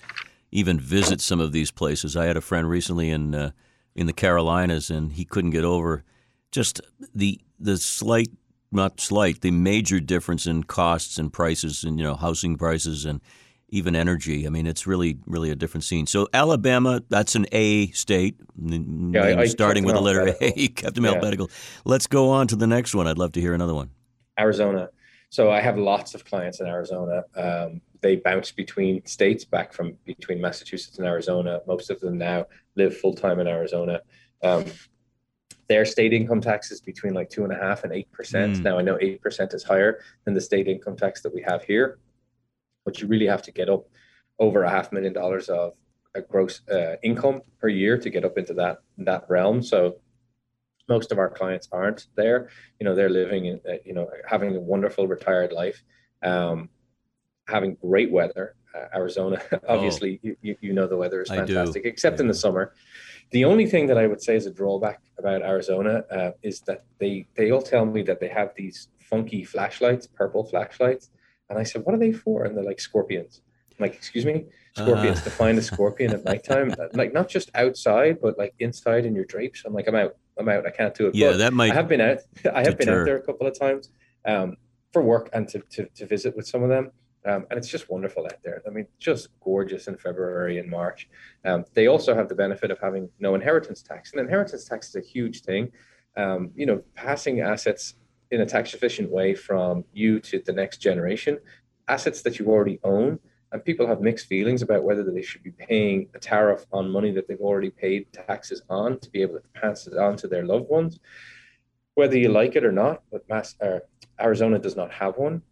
even 0.50 0.80
visit 0.80 1.20
some 1.20 1.40
of 1.40 1.52
these 1.52 1.70
places. 1.70 2.16
I 2.16 2.26
had 2.26 2.36
a 2.36 2.42
friend 2.42 2.68
recently 2.68 3.10
in 3.10 3.34
uh, 3.34 3.52
in 3.94 4.06
the 4.06 4.12
Carolinas, 4.12 4.90
and 4.90 5.12
he 5.12 5.24
couldn't 5.24 5.50
get 5.50 5.64
over 5.64 6.04
just 6.50 6.80
the 7.14 7.40
the 7.58 7.76
slight, 7.76 8.30
not 8.72 9.00
slight, 9.00 9.40
the 9.40 9.50
major 9.50 10.00
difference 10.00 10.46
in 10.46 10.64
costs 10.64 11.18
and 11.18 11.32
prices, 11.32 11.84
and 11.84 11.98
you 11.98 12.04
know, 12.04 12.14
housing 12.14 12.56
prices 12.56 13.04
and 13.04 13.20
even 13.70 13.96
energy. 13.96 14.46
I 14.46 14.50
mean, 14.50 14.66
it's 14.66 14.86
really, 14.86 15.18
really 15.26 15.50
a 15.50 15.56
different 15.56 15.84
scene. 15.84 16.06
So 16.06 16.28
Alabama, 16.32 17.02
that's 17.08 17.34
an 17.34 17.46
A 17.52 17.88
state, 17.88 18.36
yeah, 18.58 19.22
I, 19.22 19.40
I 19.40 19.46
starting 19.46 19.84
with 19.84 19.96
a 19.96 20.00
letter 20.00 20.34
A. 20.40 20.68
kept 20.68 20.94
them 20.94 21.04
yeah. 21.04 21.10
alphabetical. 21.10 21.50
Let's 21.84 22.06
go 22.06 22.30
on 22.30 22.46
to 22.48 22.56
the 22.56 22.66
next 22.66 22.94
one. 22.94 23.06
I'd 23.06 23.18
love 23.18 23.32
to 23.32 23.40
hear 23.40 23.54
another 23.54 23.74
one. 23.74 23.90
Arizona. 24.38 24.90
So 25.30 25.50
I 25.50 25.60
have 25.60 25.78
lots 25.78 26.14
of 26.14 26.24
clients 26.24 26.60
in 26.60 26.66
Arizona. 26.66 27.22
Um, 27.36 27.80
they 28.00 28.16
bounce 28.16 28.50
between 28.50 29.04
states 29.06 29.44
back 29.44 29.72
from 29.72 29.96
between 30.04 30.40
Massachusetts 30.40 30.98
and 30.98 31.06
Arizona. 31.06 31.60
Most 31.66 31.90
of 31.90 32.00
them 32.00 32.18
now 32.18 32.46
live 32.74 32.96
full 32.96 33.14
time 33.14 33.38
in 33.38 33.46
Arizona. 33.46 34.00
Um, 34.42 34.64
their 35.68 35.84
state 35.84 36.12
income 36.12 36.40
tax 36.40 36.72
is 36.72 36.80
between 36.80 37.14
like 37.14 37.30
two 37.30 37.44
and 37.44 37.52
a 37.52 37.56
half 37.56 37.84
and 37.84 37.92
eight 37.92 38.10
percent. 38.10 38.56
Mm. 38.56 38.62
Now 38.62 38.78
I 38.78 38.82
know 38.82 38.98
eight 39.00 39.22
percent 39.22 39.54
is 39.54 39.62
higher 39.62 40.00
than 40.24 40.34
the 40.34 40.40
state 40.40 40.66
income 40.66 40.96
tax 40.96 41.22
that 41.22 41.32
we 41.32 41.42
have 41.42 41.62
here, 41.62 41.98
but 42.84 43.00
you 43.00 43.08
really 43.08 43.26
have 43.26 43.42
to 43.42 43.52
get 43.52 43.68
up 43.68 43.86
over 44.38 44.64
a 44.64 44.70
half 44.70 44.92
million 44.92 45.12
dollars 45.12 45.48
of 45.48 45.74
a 46.14 46.20
gross 46.20 46.62
uh, 46.68 46.96
income 47.02 47.42
per 47.60 47.68
year 47.68 47.96
to 47.98 48.10
get 48.10 48.24
up 48.24 48.36
into 48.38 48.54
that 48.54 48.78
that 48.98 49.24
realm. 49.28 49.62
So 49.62 49.96
most 50.88 51.12
of 51.12 51.18
our 51.18 51.30
clients 51.30 51.68
aren't 51.70 52.08
there. 52.16 52.48
You 52.80 52.84
know, 52.84 52.94
they're 52.94 53.10
living 53.10 53.46
in, 53.46 53.60
uh, 53.68 53.74
you 53.84 53.94
know, 53.94 54.08
having 54.26 54.56
a 54.56 54.60
wonderful 54.60 55.06
retired 55.06 55.52
life. 55.52 55.82
Um, 56.22 56.68
having 57.50 57.76
great 57.80 58.10
weather. 58.10 58.54
Uh, 58.74 58.86
Arizona, 58.94 59.42
obviously, 59.68 60.20
oh, 60.24 60.30
you, 60.42 60.56
you 60.60 60.72
know 60.72 60.86
the 60.86 60.96
weather 60.96 61.22
is 61.22 61.28
fantastic, 61.28 61.84
except 61.84 62.20
in 62.20 62.28
the 62.28 62.34
summer. 62.34 62.72
The 63.32 63.44
only 63.44 63.66
thing 63.66 63.86
that 63.88 63.98
I 63.98 64.06
would 64.06 64.22
say 64.22 64.36
is 64.36 64.46
a 64.46 64.50
drawback 64.50 65.00
about 65.18 65.42
Arizona 65.42 66.04
uh, 66.10 66.30
is 66.42 66.60
that 66.62 66.84
they 66.98 67.26
they 67.34 67.50
all 67.50 67.62
tell 67.62 67.84
me 67.84 68.02
that 68.02 68.20
they 68.20 68.28
have 68.28 68.52
these 68.54 68.88
funky 69.00 69.44
flashlights, 69.44 70.06
purple 70.06 70.44
flashlights, 70.44 71.10
and 71.50 71.58
I 71.58 71.64
said, 71.64 71.82
"What 71.84 71.94
are 71.94 71.98
they 71.98 72.12
for?" 72.12 72.44
And 72.44 72.56
they're 72.56 72.64
like 72.64 72.80
scorpions. 72.80 73.42
I'm 73.78 73.84
like, 73.84 73.94
excuse 73.94 74.24
me, 74.24 74.46
scorpions 74.76 75.20
uh. 75.20 75.24
to 75.24 75.30
find 75.30 75.58
a 75.58 75.62
scorpion 75.62 76.12
at 76.12 76.24
nighttime, 76.24 76.74
like 76.94 77.12
not 77.12 77.28
just 77.28 77.50
outside, 77.54 78.18
but 78.22 78.38
like 78.38 78.54
inside 78.58 79.04
in 79.04 79.14
your 79.14 79.24
drapes. 79.24 79.64
I'm 79.64 79.74
like, 79.74 79.88
I'm 79.88 79.94
out, 79.94 80.16
I'm 80.38 80.48
out, 80.48 80.66
I 80.66 80.70
can't 80.70 80.94
do 80.94 81.08
it. 81.08 81.14
Yeah, 81.14 81.30
but 81.30 81.38
that 81.38 81.52
might. 81.52 81.72
I 81.72 81.74
have 81.74 81.88
been 81.88 82.00
out. 82.00 82.18
I 82.54 82.62
have 82.62 82.78
deter. 82.78 82.78
been 82.78 82.88
out 82.88 83.04
there 83.04 83.16
a 83.16 83.22
couple 83.22 83.46
of 83.46 83.58
times 83.58 83.90
um, 84.24 84.56
for 84.92 85.02
work 85.02 85.28
and 85.32 85.48
to, 85.48 85.60
to 85.70 85.86
to 85.86 86.06
visit 86.06 86.36
with 86.36 86.46
some 86.46 86.62
of 86.62 86.68
them. 86.68 86.92
Um, 87.26 87.46
and 87.50 87.58
it's 87.58 87.68
just 87.68 87.90
wonderful 87.90 88.24
out 88.24 88.42
there. 88.42 88.62
I 88.66 88.70
mean, 88.70 88.86
just 88.98 89.28
gorgeous 89.40 89.88
in 89.88 89.98
February 89.98 90.58
and 90.58 90.70
March. 90.70 91.06
Um, 91.44 91.66
they 91.74 91.86
also 91.86 92.14
have 92.14 92.30
the 92.30 92.34
benefit 92.34 92.70
of 92.70 92.78
having 92.78 93.10
no 93.18 93.34
inheritance 93.34 93.82
tax, 93.82 94.12
and 94.12 94.20
inheritance 94.20 94.64
tax 94.64 94.88
is 94.88 94.96
a 94.96 95.00
huge 95.00 95.42
thing. 95.42 95.70
Um, 96.16 96.50
you 96.54 96.66
know, 96.66 96.82
passing 96.94 97.40
assets 97.40 97.94
in 98.30 98.40
a 98.40 98.46
tax 98.46 98.74
efficient 98.74 99.10
way 99.10 99.34
from 99.34 99.84
you 99.92 100.20
to 100.20 100.40
the 100.44 100.52
next 100.52 100.78
generation, 100.78 101.38
assets 101.88 102.22
that 102.22 102.38
you 102.38 102.46
already 102.46 102.78
own, 102.84 103.18
and 103.52 103.64
people 103.64 103.86
have 103.86 104.00
mixed 104.00 104.26
feelings 104.26 104.62
about 104.62 104.84
whether 104.84 105.02
they 105.02 105.22
should 105.22 105.42
be 105.42 105.50
paying 105.50 106.08
a 106.14 106.18
tariff 106.18 106.64
on 106.72 106.90
money 106.90 107.10
that 107.10 107.26
they've 107.26 107.40
already 107.40 107.70
paid 107.70 108.12
taxes 108.12 108.62
on 108.70 108.98
to 109.00 109.10
be 109.10 109.22
able 109.22 109.34
to 109.34 109.60
pass 109.60 109.86
it 109.86 109.96
on 109.96 110.16
to 110.16 110.28
their 110.28 110.44
loved 110.44 110.68
ones. 110.68 111.00
Whether 111.94 112.16
you 112.16 112.28
like 112.28 112.54
it 112.54 112.64
or 112.64 112.72
not, 112.72 113.02
but 113.10 113.28
Mass, 113.28 113.56
uh, 113.60 113.80
Arizona 114.20 114.58
does 114.58 114.76
not 114.76 114.92
have 114.92 115.16
one. 115.16 115.42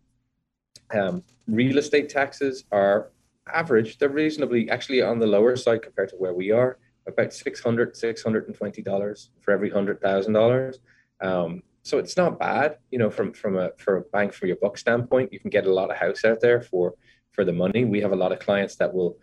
Um, 0.94 1.24
real 1.48 1.78
estate 1.78 2.08
taxes 2.08 2.64
are 2.70 3.10
average. 3.52 3.98
They're 3.98 4.08
reasonably 4.08 4.70
actually 4.70 5.02
on 5.02 5.18
the 5.18 5.26
lower 5.26 5.56
side 5.56 5.82
compared 5.82 6.10
to 6.10 6.16
where 6.16 6.34
we 6.34 6.52
are, 6.52 6.78
about 7.06 7.32
600 7.32 7.94
$620 7.94 9.28
for 9.40 9.50
every 9.50 9.70
$100,000. 9.70 10.78
Um, 11.20 11.62
so 11.82 11.98
it's 11.98 12.16
not 12.16 12.38
bad, 12.38 12.78
you 12.90 12.98
know, 12.98 13.10
from, 13.10 13.32
from 13.32 13.56
a, 13.56 13.70
for 13.78 13.96
a 13.96 14.00
bang 14.12 14.30
for 14.30 14.46
your 14.46 14.56
buck 14.56 14.78
standpoint, 14.78 15.32
you 15.32 15.40
can 15.40 15.50
get 15.50 15.66
a 15.66 15.72
lot 15.72 15.90
of 15.90 15.96
house 15.96 16.24
out 16.24 16.40
there 16.40 16.60
for, 16.60 16.94
for 17.32 17.44
the 17.44 17.52
money. 17.52 17.84
We 17.84 18.00
have 18.00 18.12
a 18.12 18.16
lot 18.16 18.32
of 18.32 18.40
clients 18.40 18.76
that 18.76 18.92
will, 18.92 19.18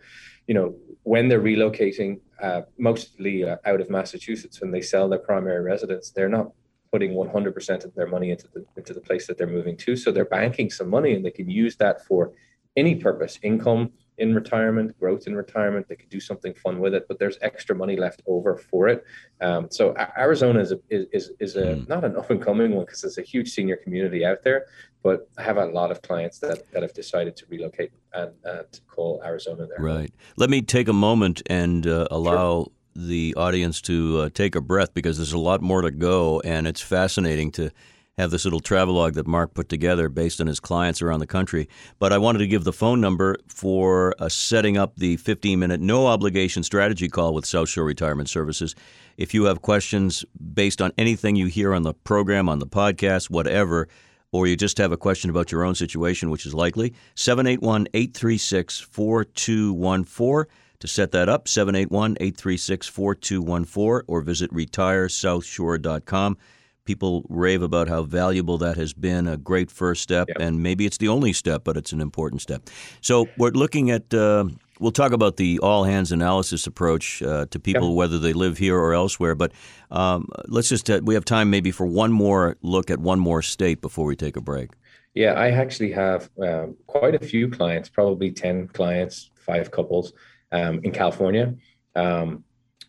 you 0.46 0.54
know, 0.54 0.74
when 1.02 1.28
they're 1.28 1.40
relocating, 1.40 2.20
uh, 2.42 2.62
mostly 2.78 3.44
uh, 3.44 3.56
out 3.64 3.80
of 3.80 3.90
Massachusetts, 3.90 4.60
when 4.60 4.70
they 4.70 4.80
sell 4.80 5.08
their 5.08 5.18
primary 5.18 5.62
residence, 5.62 6.10
they're 6.10 6.28
not 6.28 6.50
putting 6.92 7.12
100% 7.12 7.84
of 7.84 7.94
their 7.94 8.06
money 8.06 8.30
into 8.30 8.48
the 8.54 8.64
into 8.76 8.94
the 8.94 9.00
place 9.00 9.26
that 9.26 9.36
they're 9.36 9.46
moving 9.46 9.76
to. 9.76 9.96
So 9.96 10.10
they're 10.10 10.24
banking 10.24 10.70
some 10.70 10.88
money, 10.88 11.14
and 11.14 11.24
they 11.24 11.30
can 11.30 11.50
use 11.50 11.76
that 11.76 12.04
for 12.06 12.32
any 12.76 12.94
purpose, 12.94 13.38
income 13.42 13.92
in 14.18 14.34
retirement, 14.34 14.98
growth 14.98 15.26
in 15.26 15.36
retirement. 15.36 15.88
They 15.88 15.96
could 15.96 16.08
do 16.08 16.20
something 16.20 16.54
fun 16.54 16.80
with 16.80 16.94
it, 16.94 17.06
but 17.08 17.18
there's 17.18 17.38
extra 17.42 17.74
money 17.74 17.96
left 17.96 18.22
over 18.26 18.56
for 18.56 18.88
it. 18.88 19.04
Um, 19.40 19.68
so 19.70 19.94
Arizona 20.18 20.60
is 20.60 20.72
a, 20.72 20.78
is 20.90 21.32
is 21.38 21.56
a 21.56 21.76
mm. 21.76 21.88
not 21.88 22.04
an 22.04 22.16
up 22.20 22.30
and 22.30 22.42
coming 22.42 22.74
one 22.74 22.84
because 22.84 23.02
there's 23.02 23.18
a 23.18 23.22
huge 23.22 23.50
senior 23.50 23.76
community 23.76 24.24
out 24.24 24.42
there. 24.42 24.66
But 25.02 25.28
I 25.38 25.42
have 25.42 25.56
a 25.56 25.66
lot 25.66 25.90
of 25.90 26.02
clients 26.02 26.40
that, 26.40 26.70
that 26.72 26.82
have 26.82 26.92
decided 26.92 27.36
to 27.36 27.46
relocate 27.48 27.92
and 28.12 28.32
uh, 28.44 28.62
to 28.72 28.80
call 28.88 29.22
Arizona 29.24 29.66
there. 29.66 29.78
Right. 29.78 30.12
Let 30.36 30.50
me 30.50 30.62
take 30.62 30.88
a 30.88 30.92
moment 30.92 31.42
and 31.46 31.86
uh, 31.86 32.08
allow 32.10 32.64
sure 32.64 32.72
the 32.96 33.34
audience 33.36 33.80
to 33.82 34.20
uh, 34.20 34.28
take 34.30 34.54
a 34.54 34.60
breath 34.60 34.94
because 34.94 35.18
there's 35.18 35.32
a 35.32 35.38
lot 35.38 35.60
more 35.60 35.82
to 35.82 35.90
go, 35.90 36.40
and 36.40 36.66
it's 36.66 36.80
fascinating 36.80 37.50
to 37.52 37.70
have 38.18 38.30
this 38.30 38.44
little 38.44 38.60
travelogue 38.60 39.12
that 39.12 39.26
Mark 39.26 39.52
put 39.52 39.68
together 39.68 40.08
based 40.08 40.40
on 40.40 40.46
his 40.46 40.58
clients 40.58 41.02
around 41.02 41.20
the 41.20 41.26
country. 41.26 41.68
But 41.98 42.14
I 42.14 42.18
wanted 42.18 42.38
to 42.38 42.46
give 42.46 42.64
the 42.64 42.72
phone 42.72 42.98
number 42.98 43.36
for 43.46 44.14
uh, 44.18 44.30
setting 44.30 44.78
up 44.78 44.96
the 44.96 45.18
15 45.18 45.58
minute 45.58 45.82
no 45.82 46.06
obligation 46.06 46.62
strategy 46.62 47.08
call 47.08 47.34
with 47.34 47.44
South 47.44 47.68
Shore 47.68 47.84
Retirement 47.84 48.30
Services. 48.30 48.74
If 49.18 49.34
you 49.34 49.44
have 49.44 49.60
questions 49.60 50.24
based 50.54 50.80
on 50.80 50.92
anything 50.96 51.36
you 51.36 51.46
hear 51.46 51.74
on 51.74 51.82
the 51.82 51.92
program, 51.92 52.48
on 52.48 52.58
the 52.58 52.66
podcast, 52.66 53.28
whatever, 53.28 53.86
or 54.32 54.46
you 54.46 54.56
just 54.56 54.78
have 54.78 54.92
a 54.92 54.96
question 54.96 55.28
about 55.28 55.52
your 55.52 55.62
own 55.62 55.74
situation, 55.74 56.30
which 56.30 56.46
is 56.46 56.54
likely, 56.54 56.94
781 57.16 57.86
836 57.92 58.80
4214. 58.80 60.50
To 60.80 60.88
set 60.88 61.10
that 61.12 61.28
up, 61.28 61.48
781 61.48 62.16
836 62.20 62.86
4214 62.88 64.04
or 64.08 64.20
visit 64.22 64.50
retiresouthshore.com. 64.52 66.38
People 66.86 67.26
rave 67.28 67.62
about 67.62 67.88
how 67.88 68.02
valuable 68.02 68.56
that 68.58 68.76
has 68.76 68.94
been, 68.94 69.26
a 69.26 69.36
great 69.36 69.70
first 69.70 70.02
step, 70.02 70.28
yep. 70.28 70.38
and 70.40 70.62
maybe 70.62 70.86
it's 70.86 70.98
the 70.98 71.08
only 71.08 71.32
step, 71.32 71.64
but 71.64 71.76
it's 71.76 71.92
an 71.92 72.00
important 72.00 72.40
step. 72.40 72.70
So 73.00 73.28
we're 73.36 73.50
looking 73.50 73.90
at, 73.90 74.14
uh, 74.14 74.46
we'll 74.80 74.92
talk 74.92 75.12
about 75.12 75.36
the 75.36 75.58
all 75.58 75.84
hands 75.84 76.12
analysis 76.12 76.66
approach 76.66 77.22
uh, 77.22 77.46
to 77.50 77.58
people, 77.58 77.90
yep. 77.90 77.96
whether 77.96 78.18
they 78.18 78.32
live 78.32 78.56
here 78.56 78.78
or 78.78 78.94
elsewhere, 78.94 79.34
but 79.34 79.52
um, 79.90 80.28
let's 80.46 80.68
just, 80.68 80.88
uh, 80.88 81.00
we 81.02 81.14
have 81.14 81.24
time 81.24 81.50
maybe 81.50 81.70
for 81.70 81.86
one 81.86 82.12
more 82.12 82.56
look 82.62 82.90
at 82.90 82.98
one 82.98 83.18
more 83.18 83.42
state 83.42 83.82
before 83.82 84.06
we 84.06 84.16
take 84.16 84.36
a 84.36 84.40
break. 84.40 84.70
Yeah, 85.14 85.32
I 85.32 85.50
actually 85.50 85.92
have 85.92 86.28
um, 86.42 86.76
quite 86.86 87.14
a 87.14 87.18
few 87.18 87.48
clients, 87.48 87.88
probably 87.88 88.30
10 88.30 88.68
clients, 88.68 89.30
five 89.34 89.70
couples 89.70 90.12
um, 90.52 90.80
in 90.84 90.92
California. 90.92 91.54
Um, 91.94 92.44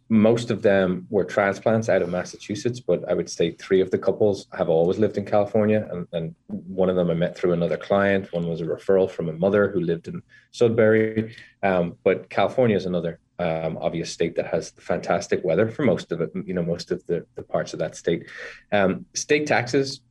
most 0.10 0.52
of 0.52 0.62
them 0.62 1.06
were 1.10 1.26
transplants 1.26 1.90
out 1.90 2.02
of 2.02 2.10
Massachusetts, 2.10 2.80
but 2.80 3.08
I 3.10 3.14
would 3.14 3.30
say 3.30 3.52
three 3.52 3.82
of 3.82 3.92
the 3.92 3.98
couples 3.98 4.48
have 4.54 4.70
always 4.70 5.00
lived 5.00 5.18
in 5.18 5.26
California. 5.26 5.88
And, 5.92 6.08
and 6.14 6.36
one 6.48 6.90
of 6.90 6.96
them 6.96 7.10
I 7.10 7.14
met 7.14 7.38
through 7.38 7.54
another 7.54 7.78
client. 7.78 8.32
One 8.32 8.48
was 8.48 8.62
a 8.62 8.66
referral 8.66 9.10
from 9.10 9.28
a 9.28 9.34
mother 9.34 9.70
who 9.70 9.82
lived 9.82 10.08
in 10.08 10.22
Sudbury. 10.52 11.36
Um, 11.62 11.98
but 12.04 12.30
California 12.30 12.78
is 12.78 12.86
another 12.86 13.20
um, 13.40 13.78
obvious 13.78 14.12
state 14.12 14.36
that 14.38 14.48
has 14.48 14.72
fantastic 14.80 15.44
weather 15.44 15.70
for 15.70 15.84
most 15.84 16.12
of 16.12 16.22
it, 16.22 16.32
you 16.46 16.54
know, 16.54 16.64
most 16.64 16.92
of 16.92 17.06
the, 17.08 17.26
the 17.36 17.44
parts 17.44 17.74
of 17.74 17.80
that 17.80 17.96
state. 17.96 18.28
Um, 18.72 19.06
state 19.14 19.46
taxes 19.46 20.02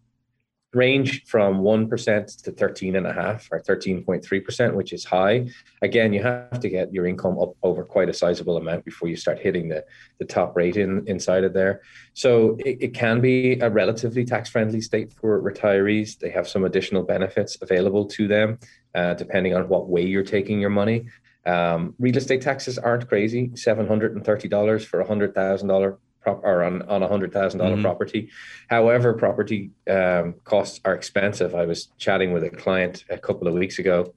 range 0.76 1.25
from 1.25 1.62
1% 1.62 2.42
to 2.42 2.52
13.5 2.52 3.49
or 3.50 3.62
13.3%, 3.62 4.75
which 4.75 4.92
is 4.92 5.04
high. 5.04 5.49
Again, 5.83 6.12
you 6.12 6.23
have 6.23 6.61
to 6.61 6.68
get 6.68 6.92
your 6.92 7.06
income 7.06 7.38
up 7.40 7.54
over 7.62 7.85
quite 7.85 8.09
a 8.09 8.12
sizable 8.12 8.56
amount 8.56 8.85
before 8.85 9.09
you 9.09 9.16
start 9.16 9.38
hitting 9.38 9.68
the, 9.68 9.85
the 10.18 10.25
top 10.25 10.54
rate 10.54 10.76
in, 10.76 11.02
inside 11.09 11.45
of 11.45 11.52
there. 11.52 11.80
So 12.14 12.56
it, 12.61 12.76
it 12.80 12.95
can 12.95 13.21
be 13.21 13.59
a 13.61 13.71
relatively 13.71 14.25
tax 14.25 14.50
friendly 14.50 14.80
state 14.80 15.12
for 15.12 15.42
retirees. 15.42 16.18
They 16.18 16.30
have 16.30 16.47
some 16.47 16.64
additional 16.64 17.02
benefits 17.02 17.56
available 17.61 18.04
to 18.06 18.28
them, 18.28 18.59
uh, 18.95 19.14
depending 19.14 19.54
on 19.54 19.68
what 19.68 19.88
way 19.88 20.02
you're 20.02 20.23
taking 20.23 20.61
your 20.61 20.71
money. 20.71 21.06
Um, 21.47 21.95
real 22.00 22.16
estate 22.16 22.42
taxes 22.42 22.76
aren't 22.76 23.09
crazy. 23.09 23.52
Seven 23.54 23.87
hundred 23.87 24.16
and 24.16 24.25
thirty 24.25 24.49
dollars 24.49 24.85
for 24.85 25.00
a 25.00 25.06
hundred 25.06 25.33
thousand 25.33 25.68
dollar 25.68 25.99
prop 26.26 26.42
or 26.45 26.64
on 26.64 26.83
on 26.83 27.02
a 27.02 27.09
hundred 27.09 27.33
thousand 27.33 27.61
mm-hmm. 27.61 27.83
property. 27.83 28.30
However, 28.68 29.14
property 29.14 29.71
um, 29.88 30.35
costs 30.45 30.80
are 30.85 30.95
expensive. 30.95 31.54
I 31.54 31.66
was 31.66 31.87
chatting 31.99 32.33
with 32.33 32.45
a 32.45 32.50
client 32.50 33.04
a 33.09 33.18
couple 33.18 33.47
of 33.47 33.54
weeks 33.54 33.78
ago 33.78 34.12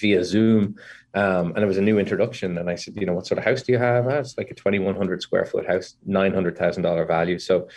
via 0.00 0.24
Zoom, 0.24 0.76
um, 1.14 1.52
and 1.54 1.58
it 1.58 1.66
was 1.66 1.78
a 1.78 1.82
new 1.82 1.98
introduction. 1.98 2.56
And 2.58 2.70
I 2.70 2.76
said, 2.76 2.96
you 2.96 3.06
know, 3.06 3.14
what 3.14 3.26
sort 3.26 3.38
of 3.38 3.44
house 3.44 3.62
do 3.62 3.72
you 3.72 3.78
have? 3.78 4.06
Oh, 4.06 4.18
it's 4.18 4.38
like 4.38 4.50
a 4.50 4.54
twenty 4.54 4.78
one 4.78 4.96
hundred 4.96 5.22
square 5.22 5.44
foot 5.44 5.66
house, 5.66 5.96
nine 6.06 6.32
hundred 6.32 6.56
thousand 6.56 6.84
dollar 6.84 7.04
value. 7.04 7.38
So 7.38 7.68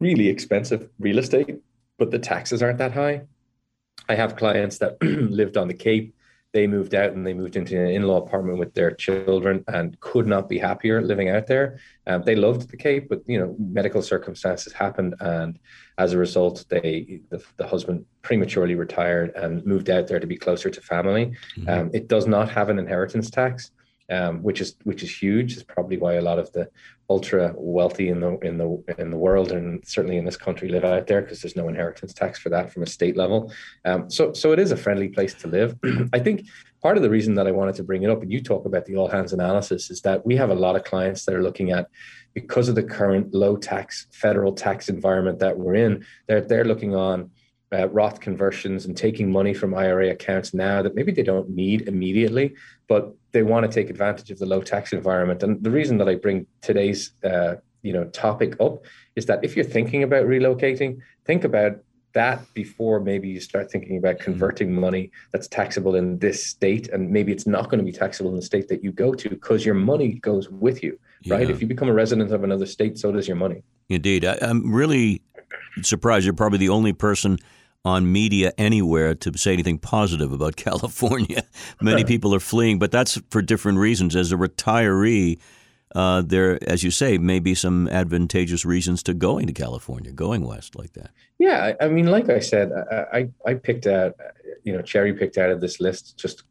really 0.00 0.28
expensive 0.28 0.88
real 0.98 1.18
estate, 1.18 1.58
but 1.98 2.10
the 2.10 2.18
taxes 2.18 2.62
aren't 2.62 2.78
that 2.78 2.92
high. 2.92 3.22
I 4.08 4.14
have 4.14 4.36
clients 4.36 4.78
that 4.78 4.96
lived 5.02 5.58
on 5.58 5.68
the 5.68 5.74
Cape 5.74 6.14
they 6.52 6.66
moved 6.66 6.94
out 6.94 7.12
and 7.12 7.24
they 7.24 7.32
moved 7.32 7.54
into 7.54 7.80
an 7.80 7.90
in-law 7.90 8.18
apartment 8.18 8.58
with 8.58 8.74
their 8.74 8.90
children 8.90 9.64
and 9.68 9.98
could 10.00 10.26
not 10.26 10.48
be 10.48 10.58
happier 10.58 11.00
living 11.00 11.28
out 11.28 11.46
there. 11.46 11.78
Um, 12.06 12.22
they 12.22 12.34
loved 12.34 12.68
the 12.70 12.76
Cape, 12.76 13.08
but 13.08 13.22
you 13.26 13.38
know, 13.38 13.54
medical 13.58 14.02
circumstances 14.02 14.72
happened, 14.72 15.14
and 15.20 15.58
as 15.98 16.12
a 16.12 16.18
result, 16.18 16.64
they 16.68 17.20
the, 17.30 17.42
the 17.56 17.66
husband 17.66 18.04
prematurely 18.22 18.74
retired 18.74 19.32
and 19.36 19.64
moved 19.64 19.90
out 19.90 20.08
there 20.08 20.18
to 20.18 20.26
be 20.26 20.36
closer 20.36 20.70
to 20.70 20.80
family. 20.80 21.32
Mm-hmm. 21.56 21.68
Um, 21.68 21.90
it 21.94 22.08
does 22.08 22.26
not 22.26 22.50
have 22.50 22.68
an 22.68 22.78
inheritance 22.78 23.30
tax 23.30 23.70
um, 24.10 24.42
which 24.42 24.60
is 24.60 24.76
which 24.84 25.02
is 25.02 25.22
huge. 25.22 25.54
It's 25.54 25.62
probably 25.62 25.96
why 25.96 26.14
a 26.14 26.22
lot 26.22 26.38
of 26.38 26.52
the 26.52 26.68
ultra 27.08 27.52
wealthy 27.56 28.08
in 28.08 28.20
the 28.20 28.38
in 28.38 28.58
the 28.58 28.82
in 28.98 29.10
the 29.10 29.16
world 29.16 29.50
and 29.52 29.82
certainly 29.86 30.16
in 30.16 30.24
this 30.24 30.36
country 30.36 30.68
live 30.68 30.84
out 30.84 31.06
there 31.06 31.20
because 31.22 31.42
there's 31.42 31.56
no 31.56 31.68
inheritance 31.68 32.12
tax 32.12 32.38
for 32.38 32.48
that 32.50 32.72
from 32.72 32.82
a 32.82 32.86
state 32.86 33.16
level. 33.16 33.52
Um, 33.84 34.10
so 34.10 34.32
so 34.32 34.52
it 34.52 34.58
is 34.58 34.72
a 34.72 34.76
friendly 34.76 35.08
place 35.08 35.34
to 35.34 35.48
live. 35.48 35.76
I 36.12 36.18
think 36.18 36.46
part 36.82 36.96
of 36.96 37.02
the 37.02 37.10
reason 37.10 37.34
that 37.34 37.46
I 37.46 37.52
wanted 37.52 37.74
to 37.76 37.84
bring 37.84 38.02
it 38.02 38.10
up 38.10 38.22
and 38.22 38.32
you 38.32 38.42
talk 38.42 38.64
about 38.64 38.84
the 38.84 38.96
all 38.96 39.08
hands 39.08 39.32
analysis 39.32 39.90
is 39.90 40.00
that 40.02 40.24
we 40.24 40.36
have 40.36 40.50
a 40.50 40.54
lot 40.54 40.76
of 40.76 40.84
clients 40.84 41.24
that 41.24 41.34
are 41.34 41.42
looking 41.42 41.70
at 41.70 41.88
because 42.34 42.68
of 42.68 42.74
the 42.74 42.82
current 42.82 43.34
low 43.34 43.56
tax 43.56 44.06
federal 44.12 44.52
tax 44.52 44.88
environment 44.88 45.38
that 45.40 45.58
we're 45.58 45.74
in. 45.74 46.04
They're 46.26 46.40
they're 46.40 46.64
looking 46.64 46.94
on 46.94 47.30
uh, 47.72 47.88
Roth 47.88 48.20
conversions 48.20 48.84
and 48.84 48.96
taking 48.96 49.30
money 49.30 49.54
from 49.54 49.74
IRA 49.74 50.10
accounts 50.10 50.52
now 50.52 50.82
that 50.82 50.94
maybe 50.94 51.12
they 51.12 51.22
don't 51.22 51.48
need 51.50 51.88
immediately, 51.88 52.54
but 52.88 53.14
they 53.32 53.42
want 53.42 53.64
to 53.64 53.72
take 53.72 53.90
advantage 53.90 54.30
of 54.30 54.38
the 54.38 54.46
low 54.46 54.60
tax 54.60 54.92
environment. 54.92 55.42
And 55.42 55.62
the 55.62 55.70
reason 55.70 55.98
that 55.98 56.08
I 56.08 56.16
bring 56.16 56.46
today's 56.62 57.12
uh, 57.24 57.56
you 57.82 57.92
know 57.92 58.04
topic 58.06 58.56
up 58.60 58.84
is 59.16 59.26
that 59.26 59.44
if 59.44 59.56
you're 59.56 59.64
thinking 59.64 60.02
about 60.02 60.26
relocating, 60.26 60.98
think 61.24 61.44
about 61.44 61.78
that 62.12 62.42
before 62.54 62.98
maybe 62.98 63.28
you 63.28 63.40
start 63.40 63.70
thinking 63.70 63.96
about 63.96 64.16
mm-hmm. 64.16 64.24
converting 64.24 64.74
money 64.74 65.10
that's 65.32 65.46
taxable 65.46 65.94
in 65.94 66.18
this 66.18 66.44
state 66.44 66.88
and 66.88 67.10
maybe 67.10 67.30
it's 67.30 67.46
not 67.46 67.70
going 67.70 67.78
to 67.78 67.84
be 67.84 67.92
taxable 67.92 68.30
in 68.30 68.36
the 68.36 68.42
state 68.42 68.66
that 68.68 68.82
you 68.82 68.90
go 68.90 69.14
to 69.14 69.28
because 69.28 69.64
your 69.64 69.76
money 69.76 70.14
goes 70.14 70.48
with 70.50 70.82
you 70.82 70.98
right 71.28 71.48
if 71.48 71.60
you 71.60 71.68
become 71.68 71.88
a 71.88 71.92
resident 71.92 72.32
of 72.32 72.42
another 72.42 72.66
state 72.66 72.98
so 72.98 73.12
does 73.12 73.28
your 73.28 73.36
money 73.36 73.62
indeed 73.88 74.24
I, 74.24 74.38
i'm 74.42 74.72
really 74.72 75.22
surprised 75.82 76.24
you're 76.24 76.34
probably 76.34 76.58
the 76.58 76.70
only 76.70 76.92
person 76.92 77.38
on 77.84 78.10
media 78.10 78.52
anywhere 78.58 79.14
to 79.14 79.36
say 79.38 79.52
anything 79.52 79.78
positive 79.78 80.32
about 80.32 80.56
California. 80.68 81.42
Many 81.80 82.04
people 82.04 82.34
are 82.34 82.40
fleeing, 82.40 82.78
but 82.78 82.90
that's 82.90 83.20
for 83.30 83.42
different 83.42 83.78
reasons. 83.78 84.14
As 84.14 84.32
a 84.32 84.36
retiree, 84.36 85.38
uh, 85.94 86.22
there, 86.22 86.58
as 86.68 86.84
you 86.84 86.90
say, 86.90 87.18
may 87.18 87.38
be 87.38 87.54
some 87.54 87.88
advantageous 87.88 88.64
reasons 88.64 89.02
to 89.04 89.14
going 89.14 89.46
to 89.46 89.52
California, 89.52 90.12
going 90.12 90.46
west 90.46 90.76
like 90.76 90.92
that. 90.92 91.10
Yeah, 91.38 91.74
I 91.80 91.88
mean, 91.88 92.06
like 92.06 92.28
I 92.28 92.38
said, 92.38 92.70
I 93.12 93.30
I 93.46 93.54
picked 93.54 93.86
out, 93.86 94.14
you 94.62 94.72
know, 94.72 94.82
cherry 94.82 95.12
picked 95.14 95.38
out 95.38 95.50
of 95.50 95.60
this 95.60 95.80
list 95.80 96.16
just 96.16 96.44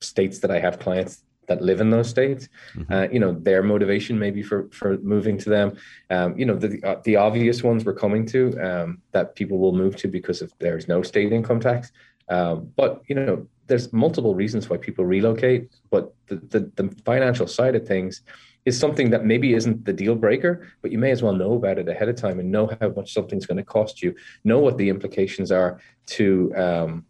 states 0.00 0.40
that 0.40 0.50
I 0.50 0.58
have 0.58 0.80
clients 0.80 1.22
that 1.46 1.62
live 1.62 1.80
in 1.80 1.90
those 1.90 2.08
states. 2.08 2.48
Mm-hmm. 2.76 2.92
Uh, 2.92 3.06
you 3.12 3.18
know, 3.18 3.32
their 3.32 3.62
motivation 3.62 4.18
maybe 4.18 4.42
for 4.42 4.68
for 4.70 4.98
moving 4.98 5.38
to 5.38 5.50
them. 5.50 5.76
Um, 6.10 6.36
you 6.38 6.46
know, 6.46 6.56
the 6.56 6.82
uh, 6.82 7.00
the 7.04 7.16
obvious 7.16 7.62
ones 7.62 7.84
we're 7.84 7.94
coming 7.94 8.26
to 8.26 8.58
um, 8.60 9.02
that 9.12 9.34
people 9.34 9.58
will 9.58 9.72
move 9.72 9.96
to 9.96 10.08
because 10.08 10.42
of 10.42 10.52
there's 10.58 10.88
no 10.88 11.02
state 11.02 11.32
income 11.32 11.60
tax. 11.60 11.92
Um, 12.28 12.72
but 12.76 13.02
you 13.08 13.14
know, 13.14 13.46
there's 13.66 13.92
multiple 13.92 14.34
reasons 14.34 14.68
why 14.68 14.76
people 14.76 15.04
relocate. 15.04 15.70
But 15.90 16.14
the, 16.26 16.36
the 16.36 16.70
the 16.76 16.96
financial 17.04 17.46
side 17.46 17.74
of 17.74 17.86
things 17.86 18.22
is 18.64 18.78
something 18.78 19.10
that 19.10 19.24
maybe 19.24 19.54
isn't 19.54 19.84
the 19.84 19.92
deal 19.92 20.14
breaker, 20.14 20.66
but 20.80 20.90
you 20.90 20.98
may 20.98 21.10
as 21.10 21.22
well 21.22 21.34
know 21.34 21.54
about 21.54 21.78
it 21.78 21.88
ahead 21.88 22.08
of 22.08 22.16
time 22.16 22.40
and 22.40 22.50
know 22.50 22.70
how 22.80 22.88
much 22.90 23.12
something's 23.12 23.46
going 23.46 23.58
to 23.58 23.64
cost 23.64 24.02
you, 24.02 24.14
know 24.42 24.58
what 24.58 24.78
the 24.78 24.88
implications 24.88 25.52
are 25.52 25.80
to 26.06 26.52
um, 26.56 27.04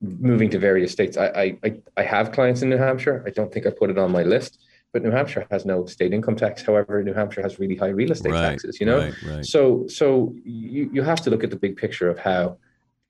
moving 0.00 0.50
to 0.50 0.58
various 0.58 0.92
states. 0.92 1.16
I, 1.16 1.56
I 1.62 1.80
I 1.96 2.02
have 2.02 2.32
clients 2.32 2.62
in 2.62 2.70
New 2.70 2.76
Hampshire. 2.76 3.22
I 3.26 3.30
don't 3.30 3.52
think 3.52 3.66
I 3.66 3.70
put 3.70 3.90
it 3.90 3.98
on 3.98 4.12
my 4.12 4.22
list, 4.22 4.58
but 4.92 5.02
New 5.02 5.10
Hampshire 5.10 5.46
has 5.50 5.64
no 5.64 5.86
state 5.86 6.12
income 6.12 6.36
tax. 6.36 6.62
However, 6.62 7.02
New 7.02 7.14
Hampshire 7.14 7.42
has 7.42 7.58
really 7.58 7.76
high 7.76 7.88
real 7.88 8.12
estate 8.12 8.32
right, 8.32 8.50
taxes. 8.50 8.80
You 8.80 8.86
know, 8.86 8.98
right, 8.98 9.22
right. 9.26 9.44
so 9.44 9.86
so 9.88 10.34
you 10.44 10.90
you 10.92 11.02
have 11.02 11.20
to 11.22 11.30
look 11.30 11.44
at 11.44 11.50
the 11.50 11.56
big 11.56 11.76
picture 11.76 12.08
of 12.08 12.18
how 12.18 12.58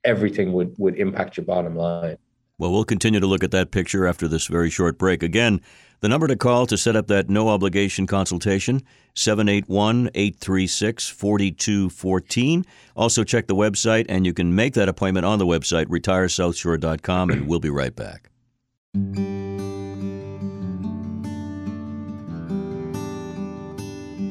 everything 0.04 0.52
would 0.52 0.75
would 0.78 0.97
impact 0.97 1.37
your 1.37 1.45
bottom 1.45 1.76
line. 1.76 2.16
Well, 2.59 2.73
we'll 2.73 2.85
continue 2.85 3.21
to 3.21 3.26
look 3.26 3.45
at 3.45 3.52
that 3.52 3.71
picture 3.71 4.07
after 4.07 4.26
this 4.26 4.47
very 4.47 4.71
short 4.71 4.99
break. 4.99 5.23
Again, 5.23 5.61
the 6.00 6.09
number 6.09 6.26
to 6.26 6.37
call 6.37 6.67
to 6.67 6.76
set 6.76 6.97
up 6.97 7.07
that 7.09 7.28
no 7.28 7.49
obligation 7.49 8.07
consultation, 8.07 8.83
781 9.14 10.11
836 10.14 11.09
4214. 11.09 12.64
Also, 12.97 13.25
check 13.25 13.47
the 13.47 13.57
website, 13.57 14.07
and 14.09 14.25
you 14.26 14.33
can 14.33 14.55
make 14.55 14.75
that 14.75 14.88
appointment 14.88 15.26
on 15.26 15.38
the 15.38 15.47
website, 15.47 15.87
retiresouthshore.com, 15.87 17.31
and 17.31 17.49
we'll 17.49 17.61
be 17.61 17.71
right 17.71 17.95
back. 17.95 18.31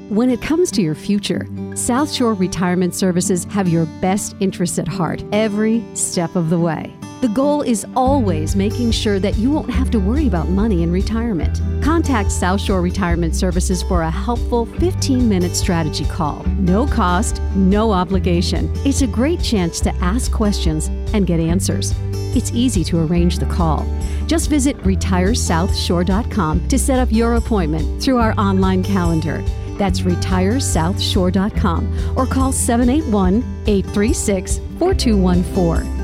When 0.10 0.30
it 0.30 0.42
comes 0.42 0.72
to 0.72 0.82
your 0.82 0.96
future, 0.96 1.46
South 1.76 2.12
Shore 2.12 2.34
Retirement 2.34 2.96
Services 2.96 3.44
have 3.46 3.68
your 3.68 3.86
best 4.02 4.36
interests 4.40 4.80
at 4.80 4.88
heart 4.88 5.24
every 5.34 5.84
step 5.96 6.36
of 6.36 6.50
the 6.50 6.58
way. 6.58 6.96
The 7.20 7.30
goal 7.30 7.64
is 7.64 7.84
always 7.96 8.56
making 8.56 8.92
sure 8.92 9.20
that 9.20 9.38
you 9.38 9.50
won't 9.50 9.72
have 9.72 9.90
to 9.90 10.00
worry 10.00 10.28
about 10.28 10.50
money 10.50 10.84
in 10.84 10.92
retirement. 10.92 11.60
Contact 11.84 12.32
South 12.32 12.62
Shore 12.62 12.80
Retirement 12.80 13.36
Services 13.36 13.82
for 13.82 14.04
a 14.04 14.12
helpful 14.12 14.68
15 14.68 15.28
minute 15.28 15.56
strategy 15.56 16.06
call. 16.06 16.44
No 16.60 16.86
cost, 16.86 17.42
no 17.56 17.92
obligation. 17.92 18.72
It's 18.86 19.02
a 19.02 19.08
great 19.08 19.42
chance 19.42 19.80
to 19.82 19.90
ask 19.96 20.32
questions 20.32 20.90
and 21.12 21.26
get 21.26 21.40
answers. 21.40 21.96
It's 22.36 22.52
easy 22.52 22.84
to 22.84 23.04
arrange 23.04 23.40
the 23.40 23.48
call. 23.48 23.84
Just 24.28 24.52
visit 24.52 24.78
retiresouthshore.com 24.84 26.68
to 26.68 26.78
set 26.78 27.00
up 27.00 27.12
your 27.12 27.34
appointment 27.34 28.04
through 28.04 28.20
our 28.20 28.36
online 28.38 28.84
calendar. 28.84 29.42
That's 29.80 30.02
retiresouthshore.com 30.02 32.16
or 32.16 32.28
call 32.28 32.52
781 32.52 33.38
836 33.66 34.60
4214. 34.78 35.97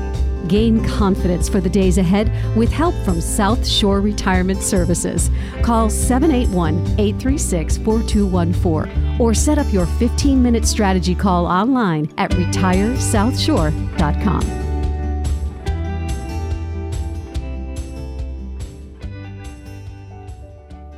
Gain 0.48 0.84
confidence 0.84 1.48
for 1.48 1.60
the 1.60 1.70
days 1.70 1.98
ahead 1.98 2.30
with 2.56 2.70
help 2.70 2.94
from 3.04 3.20
South 3.20 3.66
Shore 3.66 4.00
Retirement 4.00 4.62
Services. 4.62 5.30
Call 5.62 5.90
781 5.90 6.76
836 6.98 7.78
4214 7.78 9.20
or 9.20 9.34
set 9.34 9.58
up 9.58 9.72
your 9.72 9.86
15 9.86 10.40
minute 10.42 10.66
strategy 10.66 11.14
call 11.14 11.46
online 11.46 12.12
at 12.18 12.32
retiresouthshore.com. 12.32 14.73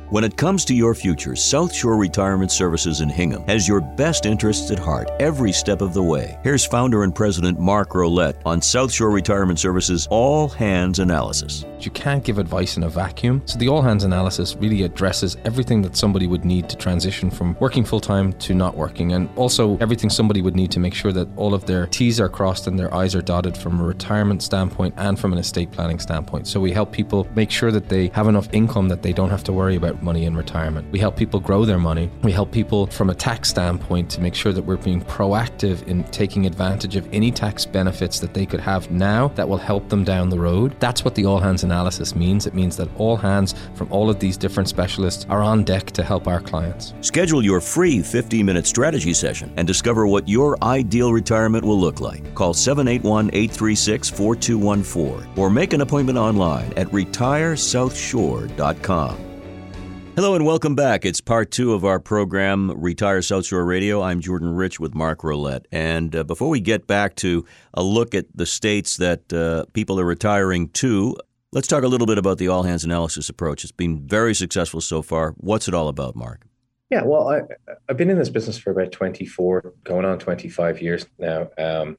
When 0.09 0.23
it 0.23 0.37
comes 0.37 0.63
to 0.65 0.73
your 0.73 0.95
future, 0.95 1.35
South 1.35 1.75
Shore 1.75 1.97
Retirement 1.97 2.49
Services 2.49 3.01
in 3.01 3.09
Hingham 3.09 3.43
has 3.45 3.67
your 3.67 3.81
best 3.81 4.25
interests 4.25 4.71
at 4.71 4.79
heart 4.79 5.11
every 5.19 5.51
step 5.51 5.81
of 5.81 5.93
the 5.93 6.01
way. 6.01 6.39
Here's 6.43 6.65
founder 6.65 7.03
and 7.03 7.13
president 7.13 7.59
Mark 7.59 7.89
Rolette 7.89 8.37
on 8.45 8.61
South 8.61 8.89
Shore 8.89 9.09
Retirement 9.09 9.59
Services 9.59 10.07
All 10.09 10.47
Hands 10.47 10.97
Analysis. 10.99 11.65
You 11.81 11.91
can't 11.91 12.23
give 12.23 12.37
advice 12.39 12.77
in 12.77 12.83
a 12.83 12.89
vacuum, 12.89 13.41
so 13.45 13.59
the 13.59 13.67
All 13.67 13.81
Hands 13.81 14.01
Analysis 14.01 14.55
really 14.55 14.83
addresses 14.83 15.35
everything 15.43 15.81
that 15.81 15.97
somebody 15.97 16.25
would 16.25 16.45
need 16.45 16.69
to 16.69 16.77
transition 16.77 17.29
from 17.29 17.57
working 17.59 17.83
full 17.83 17.99
time 17.99 18.31
to 18.33 18.53
not 18.53 18.77
working, 18.77 19.11
and 19.11 19.29
also 19.35 19.77
everything 19.79 20.09
somebody 20.09 20.41
would 20.41 20.55
need 20.55 20.71
to 20.71 20.79
make 20.79 20.93
sure 20.93 21.11
that 21.11 21.27
all 21.35 21.53
of 21.53 21.65
their 21.65 21.85
T's 21.85 22.21
are 22.21 22.29
crossed 22.29 22.67
and 22.67 22.79
their 22.79 22.93
I's 22.93 23.13
are 23.13 23.21
dotted 23.21 23.57
from 23.57 23.81
a 23.81 23.83
retirement 23.83 24.41
standpoint 24.41 24.93
and 24.95 25.19
from 25.19 25.33
an 25.33 25.39
estate 25.39 25.69
planning 25.71 25.99
standpoint. 25.99 26.47
So 26.47 26.61
we 26.61 26.71
help 26.71 26.93
people 26.93 27.27
make 27.35 27.51
sure 27.51 27.73
that 27.73 27.89
they 27.89 28.07
have 28.13 28.29
enough 28.29 28.47
income 28.53 28.87
that 28.87 29.03
they 29.03 29.11
don't 29.11 29.29
have 29.29 29.43
to 29.43 29.51
worry 29.51 29.75
about 29.75 29.96
money 30.01 30.25
in 30.25 30.35
retirement. 30.35 30.91
We 30.91 30.99
help 30.99 31.15
people 31.15 31.39
grow 31.39 31.65
their 31.65 31.77
money. 31.77 32.09
We 32.23 32.31
help 32.31 32.51
people 32.51 32.87
from 32.87 33.09
a 33.09 33.15
tax 33.15 33.49
standpoint 33.49 34.09
to 34.11 34.21
make 34.21 34.35
sure 34.35 34.53
that 34.53 34.63
we're 34.63 34.77
being 34.77 35.01
proactive 35.01 35.85
in 35.87 36.03
taking 36.05 36.45
advantage 36.45 36.95
of 36.95 37.07
any 37.13 37.31
tax 37.31 37.65
benefits 37.65 38.19
that 38.19 38.33
they 38.33 38.45
could 38.45 38.59
have 38.59 38.91
now 38.91 39.29
that 39.29 39.47
will 39.47 39.57
help 39.57 39.89
them 39.89 40.03
down 40.03 40.29
the 40.29 40.39
road. 40.39 40.75
That's 40.79 41.03
what 41.03 41.15
the 41.15 41.25
all 41.25 41.39
hands 41.39 41.63
analysis 41.63 42.15
means. 42.15 42.47
It 42.47 42.53
means 42.53 42.77
that 42.77 42.89
all 42.97 43.17
hands 43.17 43.55
from 43.75 43.91
all 43.91 44.09
of 44.09 44.19
these 44.19 44.37
different 44.37 44.69
specialists 44.69 45.25
are 45.29 45.41
on 45.41 45.63
deck 45.63 45.87
to 45.91 46.03
help 46.03 46.27
our 46.27 46.41
clients. 46.41 46.93
Schedule 47.01 47.43
your 47.43 47.61
free 47.61 48.01
15 48.01 48.45
minute 48.45 48.67
strategy 48.67 49.13
session 49.13 49.53
and 49.57 49.67
discover 49.67 50.07
what 50.07 50.27
your 50.27 50.57
ideal 50.63 51.13
retirement 51.13 51.65
will 51.65 51.79
look 51.79 52.01
like. 52.01 52.33
Call 52.35 52.53
781 52.53 53.29
836 53.33 54.09
4214 54.09 55.37
or 55.37 55.49
make 55.49 55.73
an 55.73 55.81
appointment 55.81 56.17
online 56.17 56.71
at 56.77 56.87
retiresouthshore.com. 56.87 59.26
Hello 60.17 60.33
and 60.33 60.47
welcome 60.47 60.73
back. 60.73 61.05
It's 61.05 61.21
part 61.21 61.51
two 61.51 61.73
of 61.73 61.85
our 61.85 61.99
program, 61.99 62.71
Retire 62.71 63.21
South 63.21 63.45
Shore 63.45 63.63
Radio. 63.63 64.01
I'm 64.01 64.19
Jordan 64.19 64.55
Rich 64.55 64.79
with 64.79 64.95
Mark 64.95 65.19
Rolette. 65.19 65.65
And 65.71 66.15
uh, 66.15 66.23
before 66.23 66.49
we 66.49 66.59
get 66.59 66.87
back 66.87 67.13
to 67.17 67.45
a 67.75 67.83
look 67.83 68.15
at 68.15 68.25
the 68.33 68.47
states 68.47 68.97
that 68.97 69.31
uh, 69.31 69.65
people 69.73 69.99
are 69.99 70.03
retiring 70.03 70.69
to, 70.69 71.15
let's 71.51 71.67
talk 71.67 71.83
a 71.83 71.87
little 71.87 72.07
bit 72.07 72.17
about 72.17 72.39
the 72.39 72.47
all 72.47 72.63
hands 72.63 72.83
analysis 72.83 73.29
approach. 73.29 73.63
It's 73.63 73.71
been 73.71 74.07
very 74.07 74.33
successful 74.33 74.81
so 74.81 75.03
far. 75.03 75.35
What's 75.37 75.67
it 75.67 75.75
all 75.75 75.87
about, 75.87 76.15
Mark? 76.15 76.47
Yeah, 76.89 77.03
well, 77.03 77.27
I, 77.27 77.41
I've 77.87 77.97
been 77.97 78.09
in 78.09 78.17
this 78.17 78.29
business 78.29 78.57
for 78.57 78.71
about 78.71 78.91
24, 78.91 79.75
going 79.83 80.03
on 80.03 80.17
25 80.17 80.81
years 80.81 81.05
now. 81.19 81.49
Um, 81.59 81.95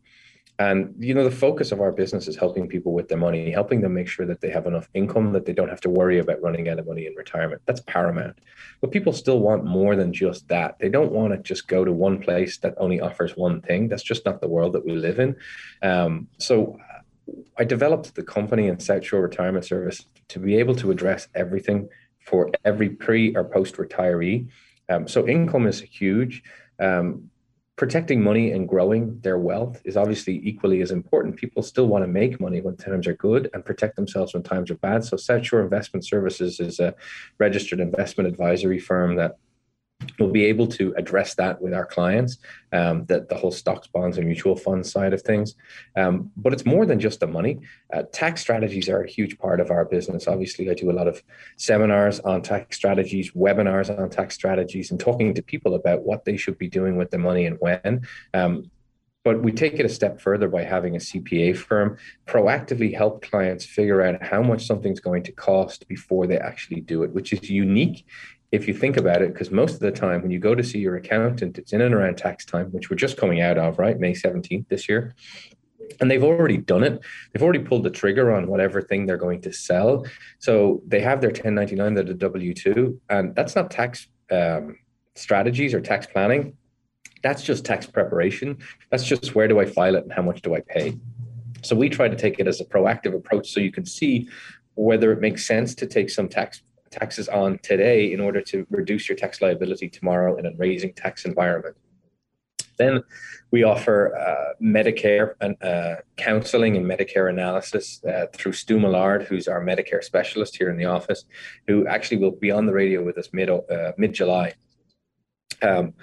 and 0.59 0.93
you 0.99 1.15
know, 1.15 1.23
the 1.23 1.31
focus 1.31 1.71
of 1.71 1.81
our 1.81 1.93
business 1.93 2.27
is 2.27 2.37
helping 2.37 2.67
people 2.67 2.93
with 2.93 3.09
their 3.09 3.19
money, 3.19 3.51
helping 3.51 3.81
them 3.81 3.95
make 3.95 4.09
sure 4.09 4.27
that 4.27 4.41
they 4.41 4.51
have 4.51 4.67
enough 4.67 4.89
income 4.93 5.33
that 5.33 5.47
they 5.47 5.53
don't 5.53 5.69
have 5.69 5.81
to 5.83 5.91
worry 5.91 6.19
about 6.19 6.43
running 6.43 6.69
out 6.69 6.81
of 6.81 6.87
money 6.87 7.07
in 7.07 7.15
retirement. 7.15 7.63
That's 7.65 7.81
paramount. 7.83 8.39
But 8.81 8.91
people 8.91 9.13
still 9.13 9.39
want 9.39 9.65
more 9.65 9.95
than 9.95 10.13
just 10.13 10.49
that. 10.49 10.77
They 10.81 10.89
don't 10.89 11.13
want 11.13 11.33
to 11.33 11.39
just 11.39 11.69
go 11.69 11.85
to 11.85 11.93
one 11.93 12.19
place 12.21 12.59
that 12.59 12.75
only 12.79 13.01
offers 13.01 13.37
one 13.37 13.61
thing. 13.61 13.89
That's 13.89 14.03
just 14.03 14.25
not 14.27 14.41
the 14.41 14.49
world 14.49 14.73
that 14.73 14.85
we 14.85 14.97
live 14.97 15.21
in. 15.21 15.37
Um, 15.83 16.27
so 16.39 16.77
I 17.57 17.63
developed 17.63 18.17
the 18.17 18.25
company 18.25 18.69
and 18.69 18.83
South 18.83 19.05
Shore 19.05 19.23
Retirement 19.23 19.65
Service 19.65 20.07
to 20.29 20.41
be 20.41 20.57
able 20.57 20.75
to 20.77 20.91
address 20.91 21.29
everything 21.37 21.89
for 22.19 22.51
every 22.65 22.91
pre 22.91 23.35
or 23.37 23.45
post 23.45 23.77
retiree. 23.77 24.49
Um, 24.89 25.07
so 25.07 25.29
income 25.29 25.69
is 25.69 25.81
huge. 25.81 26.43
Um, 26.81 27.31
protecting 27.79 28.21
money 28.21 28.51
and 28.51 28.69
growing 28.69 29.21
their 29.21 29.39
wealth 29.39 29.81
is 29.85 29.97
obviously 29.97 30.41
equally 30.43 30.83
as 30.83 30.91
important. 30.91 31.37
People 31.37 31.63
still 31.63 31.87
want 31.87 32.03
to 32.03 32.09
make 32.09 32.41
money 32.41 32.61
when 32.61 32.77
times 32.77 33.07
are 33.07 33.15
good 33.15 33.49
and 33.55 33.65
protect 33.65 33.95
themselves 33.95 34.35
when 34.35 34.43
times 34.43 34.69
are 34.71 34.75
bad. 34.75 35.05
So 35.05 35.17
South 35.17 35.47
Shore 35.47 35.63
Investment 35.63 36.05
Services 36.05 36.59
is 36.59 36.81
a 36.81 36.93
registered 37.39 37.79
investment 37.79 38.29
advisory 38.29 38.81
firm 38.81 39.15
that 39.17 39.39
we'll 40.19 40.31
be 40.31 40.45
able 40.45 40.67
to 40.67 40.95
address 40.97 41.35
that 41.35 41.61
with 41.61 41.75
our 41.75 41.87
clients 41.87 42.39
um, 42.73 43.05
the, 43.07 43.27
the 43.29 43.35
whole 43.35 43.51
stocks 43.51 43.87
bonds 43.87 44.19
and 44.19 44.27
mutual 44.27 44.57
funds 44.57 44.91
side 44.91 45.13
of 45.13 45.23
things. 45.23 45.55
Um, 45.97 46.31
but 46.37 46.53
it's 46.53 46.67
more 46.67 46.87
than 46.87 47.01
just 47.01 47.21
the 47.21 47.27
money. 47.27 47.61
Uh, 47.93 48.03
tax 48.13 48.41
strategies 48.41 48.89
are 48.89 49.03
a 49.03 49.09
huge 49.09 49.39
part 49.39 49.61
of 49.61 49.71
our 49.71 49.85
business. 49.85 50.29
Obviously 50.29 50.71
i 50.71 50.75
do 50.75 50.91
a 50.91 50.93
lot 50.93 51.09
of 51.09 51.23
seminars 51.57 52.21
on 52.21 52.43
tax 52.43 52.77
strategies 52.77 53.33
webinars 53.33 53.97
on 53.97 54.11
tax 54.11 54.35
strategies 54.35 54.91
and 54.91 55.01
talking 55.01 55.35
to 55.35 55.43
people 55.43 55.75
about 55.75 56.03
what 56.03 56.25
they 56.25 56.37
should 56.37 56.59
be 56.59 56.69
doing 56.69 56.97
with 56.97 57.11
the 57.11 57.19
money 57.19 57.47
and 57.47 57.57
when. 57.61 58.07
Um, 58.35 58.71
but 59.25 59.43
we 59.43 59.53
take 59.53 59.75
it 59.75 59.85
a 59.85 59.91
step 59.91 60.23
further 60.23 60.49
by 60.49 60.63
having 60.63 60.95
a 60.95 60.99
CPA 60.99 61.55
firm 61.55 61.99
proactively 62.27 62.97
help 62.97 63.21
clients 63.23 63.65
figure 63.65 64.01
out 64.01 64.23
how 64.23 64.43
much 64.43 64.65
something's 64.65 65.01
going 65.01 65.23
to 65.25 65.33
cost 65.33 65.87
before 65.87 66.27
they 66.27 66.39
actually 66.39 66.81
do 66.81 67.03
it, 67.03 67.13
which 67.13 67.33
is 67.33 67.51
unique 67.51 68.07
if 68.51 68.67
you 68.67 68.75
think 68.75 68.97
about 68.97 69.21
it, 69.21 69.33
because 69.33 69.51
most 69.51 69.75
of 69.75 69.81
the 69.81 69.91
time 69.91 70.23
when 70.23 70.31
you 70.31 70.39
go 70.39 70.55
to 70.55 70.65
see 70.65 70.79
your 70.79 70.97
accountant, 70.97 71.59
it's 71.59 71.73
in 71.73 71.83
and 71.83 71.95
around 71.95 72.17
tax 72.17 72.45
time, 72.45 72.67
which 72.73 72.89
we're 72.89 72.97
just 72.97 73.17
coming 73.17 73.41
out 73.41 73.59
of, 73.59 73.79
right? 73.79 73.99
May 73.99 74.13
17th 74.13 74.69
this 74.69 74.89
year. 74.89 75.15
And 76.01 76.11
they've 76.11 76.25
already 76.25 76.57
done 76.57 76.83
it. 76.83 77.01
They've 77.33 77.43
already 77.43 77.61
pulled 77.61 77.83
the 77.83 77.91
trigger 77.91 78.33
on 78.33 78.47
whatever 78.47 78.81
thing 78.81 79.07
they're 79.07 79.17
going 79.17 79.43
to 79.43 79.53
sell. 79.53 80.07
So 80.39 80.83
they 80.87 81.01
have 81.01 81.21
their 81.21 81.31
1099, 81.31 81.95
they're 81.95 82.05
the 82.05 82.15
W 82.15 82.55
2, 82.55 83.01
and 83.11 83.35
that's 83.35 83.55
not 83.55 83.71
tax 83.71 84.07
um, 84.31 84.79
strategies 85.15 85.75
or 85.75 85.81
tax 85.81 86.07
planning. 86.07 86.57
That's 87.23 87.43
just 87.43 87.65
tax 87.65 87.87
preparation. 87.87 88.59
That's 88.91 89.05
just 89.05 89.35
where 89.35 89.49
do 89.49 89.61
I 89.61 89.67
file 89.67 89.97
it 89.97 90.05
and 90.05 90.13
how 90.13 90.23
much 90.23 90.41
do 90.41 90.55
I 90.55 90.61
pay. 90.61 90.99
So 91.63 91.75
we 91.75 91.89
try 91.89 92.09
to 92.09 92.17
take 92.17 92.39
it 92.39 92.47
as 92.47 92.61
a 92.61 92.65
proactive 92.65 93.15
approach 93.15 93.51
so 93.51 93.61
you 93.61 93.73
can 93.73 93.85
see 93.85 94.29
whether 94.75 95.11
it 95.11 95.21
makes 95.21 95.45
sense 95.45 95.75
to 95.75 95.87
take 95.87 96.09
some 96.09 96.29
tax 96.29 96.63
taxes 96.91 97.29
on 97.29 97.59
today 97.59 98.13
in 98.13 98.21
order 98.21 98.41
to 98.43 98.67
reduce 98.71 99.09
your 99.09 99.17
tax 99.17 99.41
liability 99.41 99.89
tomorrow 99.89 100.37
in 100.37 100.47
a 100.47 100.51
raising 100.57 100.93
tax 100.93 101.25
environment. 101.25 101.77
Then 102.79 103.03
we 103.51 103.65
offer 103.65 104.17
uh, 104.17 104.55
Medicare 104.63 105.35
and 105.41 105.61
uh, 105.63 105.97
counseling 106.17 106.77
and 106.77 106.87
Medicare 106.87 107.29
analysis 107.29 108.03
uh, 108.05 108.27
through 108.33 108.53
Stu 108.53 108.79
Millard, 108.79 109.25
who's 109.25 109.49
our 109.49 109.61
Medicare 109.61 110.03
specialist 110.03 110.57
here 110.57 110.71
in 110.71 110.77
the 110.77 110.85
office, 110.85 111.25
who 111.67 111.87
actually 111.87 112.19
will 112.19 112.31
be 112.31 112.51
on 112.51 112.67
the 112.67 112.73
radio 112.73 113.05
with 113.05 113.19
us 113.19 113.31
mid 113.33 113.51
uh, 113.51 113.93
mid 113.97 114.13
July. 114.13 114.55
Um, 115.61 115.95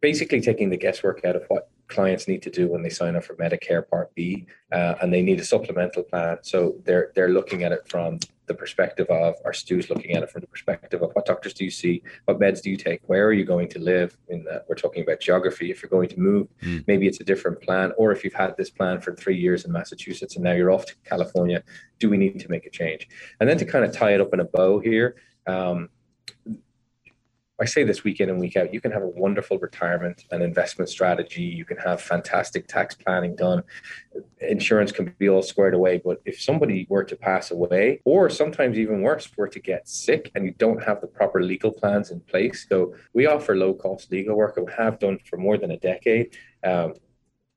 basically, 0.00 0.40
taking 0.40 0.70
the 0.70 0.76
guesswork 0.76 1.24
out 1.24 1.36
of 1.36 1.44
what 1.48 1.70
clients 1.88 2.26
need 2.26 2.42
to 2.42 2.50
do 2.50 2.68
when 2.68 2.82
they 2.82 2.88
sign 2.88 3.14
up 3.16 3.24
for 3.24 3.36
Medicare 3.36 3.86
Part 3.88 4.14
B, 4.14 4.46
uh, 4.72 4.94
and 5.00 5.12
they 5.12 5.22
need 5.22 5.40
a 5.40 5.44
supplemental 5.44 6.02
plan. 6.02 6.38
So 6.42 6.76
they're 6.84 7.12
they're 7.14 7.28
looking 7.28 7.62
at 7.62 7.72
it 7.72 7.88
from 7.88 8.18
the 8.46 8.54
perspective 8.54 9.06
of 9.08 9.34
our 9.44 9.52
Stu's 9.52 9.88
looking 9.88 10.12
at 10.12 10.22
it 10.22 10.30
from 10.30 10.40
the 10.40 10.46
perspective 10.46 11.02
of 11.02 11.12
what 11.12 11.26
doctors 11.26 11.54
do 11.54 11.64
you 11.64 11.70
see, 11.70 12.02
what 12.24 12.40
meds 12.40 12.60
do 12.60 12.70
you 12.70 12.76
take, 12.76 13.00
where 13.06 13.26
are 13.26 13.32
you 13.32 13.44
going 13.44 13.68
to 13.68 13.78
live? 13.78 14.16
In 14.28 14.44
that 14.44 14.64
we're 14.68 14.74
talking 14.74 15.02
about 15.02 15.20
geography. 15.20 15.70
If 15.70 15.82
you're 15.82 15.90
going 15.90 16.08
to 16.08 16.20
move, 16.20 16.48
mm. 16.62 16.84
maybe 16.86 17.06
it's 17.06 17.20
a 17.20 17.24
different 17.24 17.60
plan, 17.60 17.92
or 17.96 18.12
if 18.12 18.24
you've 18.24 18.34
had 18.34 18.56
this 18.56 18.70
plan 18.70 19.00
for 19.00 19.14
three 19.14 19.36
years 19.36 19.64
in 19.64 19.72
Massachusetts 19.72 20.36
and 20.36 20.44
now 20.44 20.52
you're 20.52 20.70
off 20.70 20.86
to 20.86 20.94
California, 21.04 21.62
do 21.98 22.10
we 22.10 22.16
need 22.16 22.40
to 22.40 22.50
make 22.50 22.66
a 22.66 22.70
change? 22.70 23.08
And 23.40 23.48
then 23.48 23.58
to 23.58 23.64
kind 23.64 23.84
of 23.84 23.92
tie 23.92 24.14
it 24.14 24.20
up 24.20 24.34
in 24.34 24.40
a 24.40 24.44
bow 24.44 24.80
here. 24.80 25.16
Um, 25.46 25.88
I 27.60 27.64
say 27.64 27.84
this 27.84 28.02
week 28.02 28.20
in 28.20 28.30
and 28.30 28.40
week 28.40 28.56
out, 28.56 28.72
you 28.72 28.80
can 28.80 28.90
have 28.90 29.02
a 29.02 29.08
wonderful 29.08 29.58
retirement 29.58 30.24
and 30.30 30.42
investment 30.42 30.88
strategy. 30.88 31.42
You 31.42 31.64
can 31.64 31.76
have 31.76 32.00
fantastic 32.00 32.66
tax 32.66 32.94
planning 32.94 33.36
done. 33.36 33.62
Insurance 34.40 34.90
can 34.90 35.14
be 35.18 35.28
all 35.28 35.42
squared 35.42 35.74
away. 35.74 36.00
But 36.04 36.20
if 36.24 36.40
somebody 36.40 36.86
were 36.88 37.04
to 37.04 37.14
pass 37.14 37.50
away, 37.50 38.00
or 38.04 38.30
sometimes 38.30 38.78
even 38.78 39.02
worse, 39.02 39.30
were 39.36 39.48
to 39.48 39.60
get 39.60 39.86
sick 39.86 40.30
and 40.34 40.44
you 40.44 40.54
don't 40.58 40.82
have 40.82 41.00
the 41.00 41.06
proper 41.06 41.42
legal 41.42 41.70
plans 41.70 42.10
in 42.10 42.20
place. 42.20 42.66
So 42.68 42.94
we 43.12 43.26
offer 43.26 43.54
low 43.54 43.74
cost 43.74 44.10
legal 44.10 44.36
work 44.36 44.56
and 44.56 44.66
we 44.66 44.72
have 44.72 44.98
done 44.98 45.18
for 45.28 45.36
more 45.36 45.58
than 45.58 45.70
a 45.72 45.78
decade. 45.78 46.36
Um, 46.64 46.94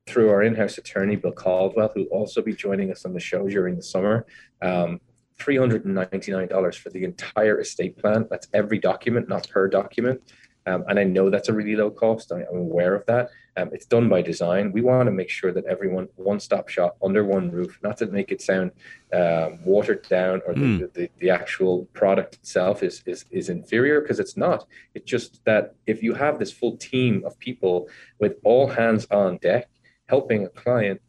through 0.06 0.30
our 0.30 0.42
in-house 0.42 0.78
attorney, 0.78 1.16
Bill 1.16 1.32
Caldwell, 1.32 1.90
who'll 1.92 2.04
also 2.06 2.40
be 2.40 2.54
joining 2.54 2.92
us 2.92 3.04
on 3.04 3.12
the 3.12 3.18
show 3.18 3.48
during 3.48 3.74
the 3.74 3.82
summer. 3.82 4.24
Um, 4.62 5.00
$399 5.38 6.76
for 6.76 6.90
the 6.90 7.04
entire 7.04 7.60
estate 7.60 7.98
plan. 7.98 8.26
That's 8.30 8.48
every 8.52 8.78
document, 8.78 9.28
not 9.28 9.48
per 9.48 9.68
document. 9.68 10.22
Um, 10.66 10.84
and 10.88 10.98
I 10.98 11.04
know 11.04 11.30
that's 11.30 11.48
a 11.48 11.52
really 11.52 11.76
low 11.76 11.90
cost. 11.90 12.32
I, 12.32 12.40
am 12.40 12.56
aware 12.56 12.94
of 12.94 13.06
that. 13.06 13.30
Um, 13.56 13.70
it's 13.72 13.86
done 13.86 14.08
by 14.08 14.20
design. 14.20 14.72
We 14.72 14.82
want 14.82 15.06
to 15.06 15.12
make 15.12 15.30
sure 15.30 15.52
that 15.52 15.64
everyone 15.66 16.08
one 16.16 16.40
stop 16.40 16.68
shop 16.68 16.96
under 17.02 17.24
one 17.24 17.50
roof, 17.50 17.78
not 17.82 17.96
to 17.98 18.06
make 18.06 18.32
it 18.32 18.42
sound 18.42 18.72
um, 19.14 19.64
watered 19.64 20.06
down 20.08 20.42
or 20.46 20.54
mm. 20.54 20.80
the, 20.80 20.86
the, 20.92 21.10
the, 21.20 21.30
actual 21.30 21.84
product 21.92 22.34
itself 22.34 22.82
is, 22.82 23.02
is, 23.06 23.24
is 23.30 23.48
inferior 23.48 24.00
because 24.00 24.18
it's 24.18 24.36
not. 24.36 24.66
It's 24.94 25.08
just 25.08 25.44
that 25.44 25.74
if 25.86 26.02
you 26.02 26.14
have 26.14 26.38
this 26.38 26.52
full 26.52 26.76
team 26.76 27.22
of 27.24 27.38
people 27.38 27.88
with 28.18 28.34
all 28.42 28.66
hands 28.66 29.06
on 29.10 29.38
deck 29.38 29.68
helping 30.08 30.44
a 30.44 30.48
client 30.48 31.00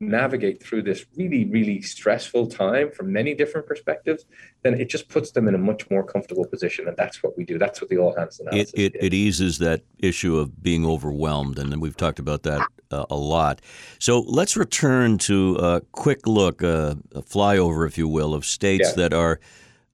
navigate 0.00 0.62
through 0.62 0.82
this 0.82 1.04
really, 1.16 1.44
really 1.44 1.82
stressful 1.82 2.46
time 2.46 2.90
from 2.90 3.12
many 3.12 3.34
different 3.34 3.66
perspectives, 3.66 4.24
then 4.62 4.74
it 4.80 4.88
just 4.88 5.08
puts 5.08 5.32
them 5.32 5.46
in 5.46 5.54
a 5.54 5.58
much 5.58 5.88
more 5.90 6.02
comfortable 6.02 6.46
position. 6.46 6.88
And 6.88 6.96
that's 6.96 7.22
what 7.22 7.36
we 7.36 7.44
do. 7.44 7.58
That's 7.58 7.80
what 7.80 7.90
the 7.90 7.98
all 7.98 8.16
hands 8.16 8.40
analysis 8.40 8.72
it, 8.74 8.94
it, 8.94 9.04
it 9.04 9.14
eases 9.14 9.58
that 9.58 9.82
issue 9.98 10.38
of 10.38 10.62
being 10.62 10.86
overwhelmed. 10.86 11.58
And 11.58 11.80
we've 11.80 11.96
talked 11.96 12.18
about 12.18 12.44
that 12.44 12.66
uh, 12.90 13.04
a 13.10 13.16
lot. 13.16 13.60
So 13.98 14.20
let's 14.20 14.56
return 14.56 15.18
to 15.18 15.56
a 15.56 15.80
quick 15.92 16.26
look, 16.26 16.62
uh, 16.62 16.94
a 17.14 17.22
flyover, 17.22 17.86
if 17.86 17.98
you 17.98 18.08
will, 18.08 18.32
of 18.34 18.46
states 18.46 18.88
yeah. 18.90 19.02
that 19.02 19.12
are 19.12 19.38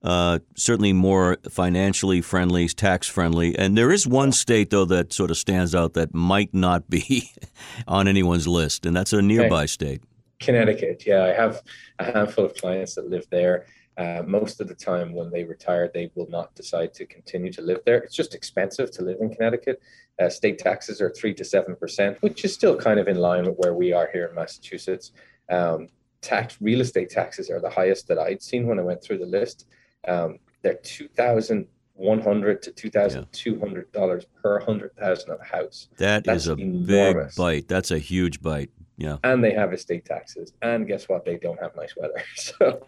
uh, 0.03 0.39
certainly 0.55 0.93
more 0.93 1.37
financially 1.49 2.21
friendly, 2.21 2.67
tax 2.67 3.07
friendly. 3.07 3.57
And 3.57 3.77
there 3.77 3.91
is 3.91 4.05
one 4.07 4.31
state, 4.31 4.69
though, 4.69 4.85
that 4.85 5.11
sort 5.11 5.31
of 5.31 5.37
stands 5.37 5.73
out 5.73 5.93
that 5.93 6.13
might 6.13 6.53
not 6.53 6.89
be 6.89 7.31
on 7.87 8.07
anyone's 8.07 8.47
list, 8.47 8.85
and 8.85 8.95
that's 8.95 9.13
a 9.13 9.21
nearby 9.21 9.59
okay. 9.59 9.67
state. 9.67 10.03
Connecticut. 10.39 11.03
Yeah, 11.05 11.23
I 11.23 11.33
have 11.33 11.61
a 11.99 12.11
handful 12.11 12.45
of 12.45 12.53
clients 12.55 12.95
that 12.95 13.09
live 13.09 13.25
there. 13.31 13.65
Uh, 13.97 14.21
most 14.27 14.61
of 14.61 14.67
the 14.67 14.75
time, 14.75 15.13
when 15.13 15.31
they 15.31 15.43
retire, 15.43 15.89
they 15.91 16.11
will 16.13 16.29
not 16.29 16.53
decide 16.53 16.93
to 16.93 17.05
continue 17.07 17.51
to 17.51 17.63
live 17.63 17.79
there. 17.83 17.97
It's 17.97 18.15
just 18.15 18.35
expensive 18.35 18.91
to 18.91 19.01
live 19.01 19.17
in 19.21 19.33
Connecticut. 19.33 19.81
Uh, 20.21 20.29
state 20.29 20.59
taxes 20.59 21.01
are 21.01 21.09
three 21.09 21.33
to 21.33 21.43
seven 21.43 21.75
percent, 21.75 22.21
which 22.21 22.45
is 22.45 22.53
still 22.53 22.75
kind 22.75 22.99
of 22.99 23.07
in 23.07 23.17
line 23.17 23.45
with 23.45 23.55
where 23.57 23.73
we 23.73 23.93
are 23.93 24.09
here 24.13 24.27
in 24.27 24.35
Massachusetts. 24.35 25.11
Um, 25.49 25.87
tax 26.21 26.57
real 26.61 26.81
estate 26.81 27.09
taxes 27.09 27.49
are 27.49 27.59
the 27.59 27.69
highest 27.69 28.07
that 28.07 28.19
I'd 28.19 28.43
seen 28.43 28.67
when 28.67 28.79
I 28.79 28.83
went 28.83 29.01
through 29.01 29.17
the 29.17 29.25
list. 29.25 29.65
Um, 30.07 30.39
they're 30.61 30.75
two 30.75 31.07
thousand 31.07 31.67
one 31.93 32.21
hundred 32.21 32.61
to 32.63 32.71
two 32.71 32.89
thousand 32.89 33.27
two 33.31 33.59
hundred 33.59 33.91
dollars 33.91 34.25
per 34.41 34.59
hundred 34.59 34.95
thousand 34.95 35.31
of 35.31 35.39
a 35.39 35.43
house. 35.43 35.87
That 35.97 36.23
That's 36.23 36.43
is 36.43 36.49
a 36.49 36.53
enormous. 36.53 37.35
big 37.35 37.37
bite. 37.37 37.67
That's 37.67 37.91
a 37.91 37.99
huge 37.99 38.41
bite. 38.41 38.69
Yeah. 38.97 39.17
And 39.23 39.43
they 39.43 39.51
have 39.53 39.73
estate 39.73 40.05
taxes. 40.05 40.53
And 40.61 40.87
guess 40.87 41.07
what? 41.07 41.23
They 41.23 41.37
don't 41.37 41.59
have 41.61 41.75
nice 41.75 41.95
weather. 41.95 42.21
So 42.35 42.81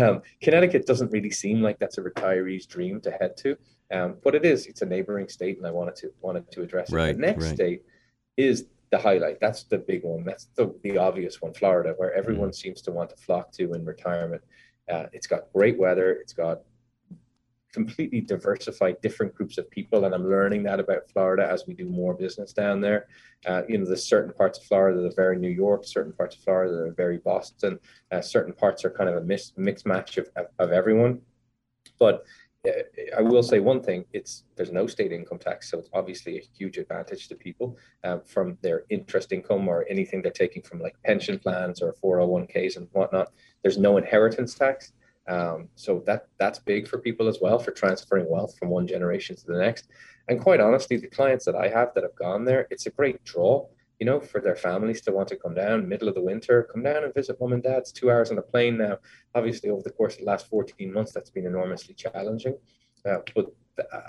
um, 0.00 0.22
Connecticut 0.40 0.86
doesn't 0.86 1.10
really 1.10 1.30
seem 1.30 1.60
like 1.60 1.78
that's 1.78 1.98
a 1.98 2.02
retiree's 2.02 2.66
dream 2.66 3.00
to 3.00 3.10
head 3.10 3.36
to. 3.38 3.56
Um, 3.92 4.16
but 4.22 4.36
it 4.36 4.44
is. 4.44 4.66
It's 4.66 4.82
a 4.82 4.86
neighboring 4.86 5.28
state, 5.28 5.58
and 5.58 5.66
I 5.66 5.72
wanted 5.72 5.96
to 5.96 6.12
wanted 6.20 6.50
to 6.52 6.62
address 6.62 6.92
right, 6.92 7.10
it. 7.10 7.16
The 7.16 7.26
next 7.26 7.46
right. 7.46 7.54
state 7.54 7.82
is 8.36 8.66
the 8.90 8.98
highlight. 8.98 9.40
That's 9.40 9.64
the 9.64 9.78
big 9.78 10.04
one. 10.04 10.24
That's 10.24 10.46
the, 10.54 10.72
the 10.82 10.98
obvious 10.98 11.42
one, 11.42 11.54
Florida, 11.54 11.94
where 11.96 12.14
everyone 12.14 12.50
mm. 12.50 12.54
seems 12.54 12.82
to 12.82 12.92
want 12.92 13.10
to 13.10 13.16
flock 13.16 13.50
to 13.52 13.72
in 13.72 13.84
retirement. 13.84 14.42
Uh, 14.90 15.06
it's 15.12 15.26
got 15.26 15.52
great 15.52 15.78
weather. 15.78 16.12
It's 16.12 16.32
got 16.32 16.60
completely 17.72 18.20
diversified 18.20 19.00
different 19.00 19.32
groups 19.32 19.56
of 19.56 19.70
people 19.70 20.04
and 20.04 20.12
i'm 20.12 20.28
learning 20.28 20.60
that 20.64 20.80
about 20.80 21.08
florida 21.08 21.48
as 21.48 21.68
we 21.68 21.72
do 21.72 21.84
more 21.84 22.14
business 22.14 22.52
down 22.52 22.80
there. 22.80 23.06
Uh, 23.46 23.62
you 23.68 23.78
know 23.78 23.84
there's 23.84 24.02
certain 24.04 24.32
parts 24.32 24.58
of 24.58 24.64
florida 24.64 25.00
that 25.00 25.06
are 25.06 25.14
very 25.14 25.38
new 25.38 25.48
york 25.48 25.84
certain 25.84 26.12
parts 26.12 26.34
of 26.34 26.42
florida 26.42 26.74
that 26.74 26.82
are 26.82 26.92
very 26.92 27.18
boston. 27.18 27.78
Uh, 28.10 28.20
certain 28.20 28.52
parts 28.52 28.84
are 28.84 28.90
kind 28.90 29.08
of 29.08 29.16
a 29.16 29.20
mix, 29.20 29.52
mixed 29.56 29.86
match 29.86 30.18
of, 30.18 30.28
of, 30.58 30.72
everyone. 30.72 31.20
But 31.98 32.24
I 33.16 33.22
will 33.22 33.42
say 33.42 33.58
one 33.58 33.82
thing: 33.82 34.04
it's 34.12 34.44
there's 34.56 34.72
no 34.72 34.86
state 34.86 35.12
income 35.12 35.38
tax, 35.38 35.70
so 35.70 35.78
it's 35.78 35.88
obviously 35.94 36.36
a 36.38 36.42
huge 36.58 36.76
advantage 36.76 37.28
to 37.28 37.34
people 37.34 37.78
uh, 38.04 38.18
from 38.26 38.58
their 38.60 38.84
interest 38.90 39.32
income 39.32 39.66
or 39.66 39.86
anything 39.88 40.20
they're 40.20 40.30
taking 40.30 40.62
from 40.62 40.80
like 40.80 40.94
pension 41.02 41.38
plans 41.38 41.80
or 41.80 41.94
401ks 42.04 42.76
and 42.76 42.88
whatnot. 42.92 43.32
There's 43.62 43.78
no 43.78 43.96
inheritance 43.96 44.54
tax, 44.54 44.92
um, 45.26 45.68
so 45.74 46.02
that 46.06 46.26
that's 46.38 46.58
big 46.58 46.86
for 46.86 46.98
people 46.98 47.28
as 47.28 47.38
well 47.40 47.58
for 47.58 47.70
transferring 47.70 48.28
wealth 48.28 48.58
from 48.58 48.68
one 48.68 48.86
generation 48.86 49.36
to 49.36 49.46
the 49.46 49.58
next. 49.58 49.88
And 50.28 50.38
quite 50.38 50.60
honestly, 50.60 50.98
the 50.98 51.08
clients 51.08 51.46
that 51.46 51.54
I 51.54 51.68
have 51.68 51.94
that 51.94 52.02
have 52.02 52.14
gone 52.14 52.44
there, 52.44 52.66
it's 52.70 52.86
a 52.86 52.90
great 52.90 53.24
draw, 53.24 53.66
you 54.00 54.06
know, 54.06 54.18
for 54.18 54.40
their 54.40 54.56
families 54.56 55.02
to 55.02 55.12
want 55.12 55.28
to 55.28 55.36
come 55.36 55.54
down 55.54 55.86
middle 55.86 56.08
of 56.08 56.14
the 56.14 56.22
winter, 56.22 56.68
come 56.72 56.82
down 56.82 57.04
and 57.04 57.14
visit 57.14 57.38
mom 57.38 57.52
and 57.52 57.62
dad. 57.62 57.78
It's 57.78 57.92
two 57.92 58.10
hours 58.10 58.30
on 58.30 58.38
a 58.38 58.42
plane 58.42 58.78
now. 58.78 58.96
Obviously, 59.34 59.68
over 59.68 59.82
the 59.82 59.90
course 59.90 60.14
of 60.14 60.20
the 60.20 60.24
last 60.24 60.48
14 60.48 60.90
months, 60.90 61.12
that's 61.12 61.28
been 61.28 61.46
enormously 61.46 61.94
challenging. 61.94 62.56
Uh, 63.04 63.18
but 63.34 63.54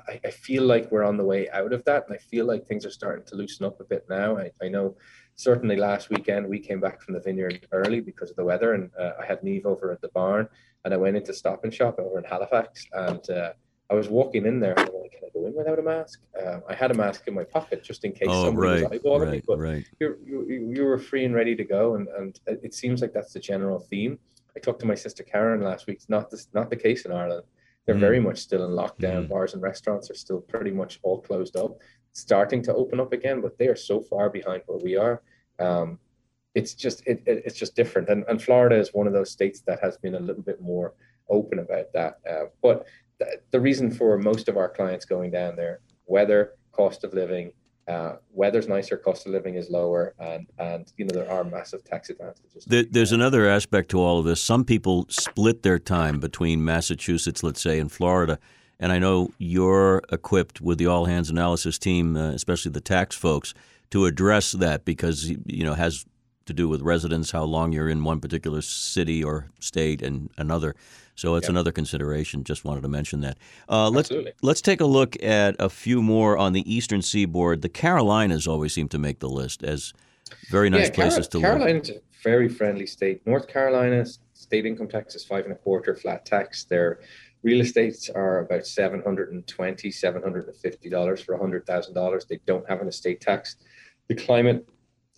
I, 0.07 0.19
I, 0.25 0.31
feel 0.31 0.63
like 0.63 0.91
we're 0.91 1.03
on 1.03 1.17
the 1.17 1.23
way 1.23 1.49
out 1.51 1.71
of 1.71 1.83
that, 1.85 2.05
and 2.07 2.15
I 2.15 2.17
feel 2.17 2.45
like 2.45 2.67
things 2.67 2.85
are 2.85 2.91
starting 2.91 3.25
to 3.27 3.35
loosen 3.35 3.65
up 3.65 3.79
a 3.79 3.85
bit 3.85 4.05
now. 4.09 4.37
I, 4.37 4.51
I 4.61 4.69
know 4.69 4.95
certainly 5.35 5.75
last 5.75 6.09
weekend 6.09 6.47
we 6.47 6.59
came 6.59 6.79
back 6.79 7.01
from 7.01 7.13
the 7.13 7.21
vineyard 7.21 7.67
early 7.71 7.99
because 8.01 8.29
of 8.29 8.35
the 8.37 8.45
weather, 8.45 8.73
and 8.73 8.89
uh, 8.99 9.11
I 9.21 9.25
had 9.25 9.43
Neve 9.43 9.65
over 9.65 9.91
at 9.91 10.01
the 10.01 10.09
barn, 10.09 10.47
and 10.83 10.93
I 10.93 10.97
went 10.97 11.17
into 11.17 11.33
Stop 11.33 11.63
and 11.63 11.73
Shop 11.73 11.99
over 11.99 12.17
in 12.17 12.25
Halifax, 12.25 12.85
and 12.93 13.29
uh, 13.29 13.53
I 13.91 13.93
was 13.93 14.07
walking 14.07 14.45
in 14.45 14.61
there, 14.61 14.71
and 14.71 14.87
I'm 14.87 15.01
like, 15.01 15.11
"Can 15.11 15.25
I 15.25 15.29
go 15.33 15.45
in 15.47 15.53
without 15.53 15.77
a 15.77 15.81
mask?" 15.81 16.21
Um, 16.41 16.63
I 16.67 16.73
had 16.73 16.91
a 16.91 16.93
mask 16.93 17.27
in 17.27 17.33
my 17.33 17.43
pocket 17.43 17.83
just 17.83 18.05
in 18.05 18.13
case 18.13 18.29
oh, 18.29 18.45
somebody 18.45 18.83
right, 18.83 18.89
was 18.89 18.99
eyeballing 18.99 19.25
right, 19.25 19.31
me, 19.31 19.43
but 19.45 19.59
right. 19.59 19.85
you 19.99 20.45
you 20.47 20.83
were 20.85 20.97
free 20.97 21.25
and 21.25 21.35
ready 21.35 21.55
to 21.57 21.65
go, 21.65 21.95
and 21.95 22.07
and 22.17 22.39
it 22.47 22.73
seems 22.73 23.01
like 23.01 23.11
that's 23.11 23.33
the 23.33 23.39
general 23.39 23.79
theme. 23.79 24.17
I 24.55 24.59
talked 24.59 24.79
to 24.79 24.85
my 24.85 24.95
sister 24.95 25.23
Karen 25.23 25.61
last 25.61 25.87
week. 25.87 25.97
It's 25.97 26.09
not 26.09 26.31
this, 26.31 26.47
not 26.53 26.69
the 26.69 26.77
case 26.77 27.03
in 27.05 27.11
Ireland. 27.11 27.43
They're 27.85 27.95
mm. 27.95 27.99
very 27.99 28.19
much 28.21 28.39
still 28.39 28.63
in 28.65 28.71
lockdown. 28.71 29.25
Mm. 29.25 29.29
Bars 29.29 29.53
and 29.53 29.61
restaurants 29.61 30.09
are 30.09 30.15
still 30.15 30.39
pretty 30.39 30.71
much 30.71 30.99
all 31.03 31.19
closed 31.19 31.57
up, 31.57 31.77
starting 32.13 32.61
to 32.63 32.73
open 32.73 33.01
up 33.01 33.11
again, 33.11 33.41
but 33.41 33.57
they 33.57 33.67
are 33.67 33.75
so 33.75 33.99
far 33.99 34.29
behind 34.29 34.63
where 34.67 34.79
we 34.79 34.95
are. 34.95 35.21
Um, 35.59 35.99
it's 36.55 36.73
just 36.73 37.05
it, 37.05 37.23
it, 37.25 37.43
it's 37.45 37.57
just 37.57 37.75
different, 37.75 38.07
and, 38.07 38.23
and 38.29 38.41
Florida 38.41 38.77
is 38.77 38.93
one 38.93 39.07
of 39.07 39.13
those 39.13 39.31
states 39.31 39.61
that 39.67 39.79
has 39.81 39.97
been 39.97 40.15
a 40.15 40.19
little 40.19 40.43
bit 40.43 40.61
more 40.61 40.93
open 41.31 41.59
about 41.59 41.91
that. 41.93 42.19
Uh, 42.29 42.45
but 42.61 42.85
th- 43.19 43.39
the 43.51 43.59
reason 43.59 43.89
for 43.91 44.17
most 44.17 44.47
of 44.47 44.57
our 44.57 44.69
clients 44.69 45.05
going 45.05 45.31
down 45.31 45.55
there, 45.55 45.79
weather, 46.05 46.53
cost 46.71 47.03
of 47.03 47.13
living, 47.13 47.51
uh, 47.87 48.17
weather's 48.31 48.67
nicer, 48.67 48.95
cost 48.95 49.25
of 49.25 49.31
living 49.31 49.55
is 49.55 49.69
lower, 49.69 50.13
and 50.19 50.47
and 50.59 50.93
you 50.97 51.05
know 51.05 51.13
there 51.13 51.29
are 51.31 51.43
massive 51.43 51.83
tax 51.83 52.09
advantages. 52.09 52.63
There, 52.65 52.83
there's 52.83 53.11
another 53.11 53.47
aspect 53.47 53.89
to 53.91 53.99
all 53.99 54.19
of 54.19 54.25
this. 54.25 54.41
Some 54.41 54.63
people 54.63 55.07
split 55.09 55.63
their 55.63 55.79
time 55.79 56.19
between 56.19 56.63
Massachusetts, 56.63 57.43
let's 57.43 57.61
say, 57.61 57.79
and 57.79 57.91
Florida. 57.91 58.39
And 58.79 58.91
I 58.91 58.99
know 58.99 59.31
you're 59.37 60.01
equipped 60.11 60.59
with 60.61 60.77
the 60.77 60.87
all 60.87 61.05
hands 61.05 61.29
analysis 61.29 61.77
team, 61.77 62.15
uh, 62.15 62.31
especially 62.31 62.71
the 62.71 62.81
tax 62.81 63.15
folks, 63.15 63.53
to 63.91 64.05
address 64.05 64.53
that 64.53 64.85
because 64.85 65.29
you 65.45 65.63
know 65.63 65.73
has 65.73 66.05
to 66.45 66.53
do 66.53 66.67
with 66.67 66.81
residence, 66.81 67.31
how 67.31 67.43
long 67.43 67.71
you're 67.71 67.89
in 67.89 68.03
one 68.03 68.19
particular 68.19 68.61
city 68.61 69.23
or 69.23 69.47
state 69.59 70.01
and 70.01 70.29
another. 70.37 70.75
So 71.15 71.35
it's 71.35 71.49
another 71.49 71.71
consideration. 71.71 72.43
Just 72.43 72.65
wanted 72.65 72.81
to 72.81 72.87
mention 72.87 73.21
that. 73.21 73.37
Uh, 73.69 73.89
let's 73.89 74.09
Absolutely. 74.09 74.31
let's 74.41 74.61
take 74.61 74.81
a 74.81 74.85
look 74.85 75.21
at 75.21 75.55
a 75.59 75.69
few 75.69 76.01
more 76.01 76.37
on 76.37 76.53
the 76.53 76.73
eastern 76.73 77.01
seaboard. 77.01 77.61
The 77.61 77.69
Carolinas 77.69 78.47
always 78.47 78.73
seem 78.73 78.87
to 78.89 78.97
make 78.97 79.19
the 79.19 79.29
list 79.29 79.63
as 79.63 79.93
very 80.49 80.69
nice 80.69 80.87
yeah, 80.87 80.95
places 80.95 81.27
Car- 81.27 81.31
to 81.31 81.37
live. 81.37 81.59
Carolina's 81.59 81.89
a 81.89 82.01
very 82.23 82.49
friendly 82.49 82.87
state. 82.87 83.25
North 83.27 83.47
Carolina 83.47 84.03
state 84.33 84.65
income 84.65 84.87
tax 84.87 85.13
is 85.13 85.23
five 85.23 85.43
and 85.43 85.53
a 85.53 85.57
quarter 85.57 85.95
flat 85.95 86.25
tax. 86.25 86.63
Their 86.63 87.01
real 87.43 87.61
estates 87.61 88.09
are 88.09 88.39
about 88.39 88.65
720 88.65 89.91
750 89.91 90.89
dollars 90.89 91.21
for 91.21 91.37
hundred 91.37 91.65
thousand 91.65 91.93
dollars. 91.93 92.25
They 92.25 92.39
don't 92.45 92.67
have 92.67 92.81
an 92.81 92.87
estate 92.87 93.21
tax. 93.21 93.57
The 94.07 94.15
climate 94.15 94.67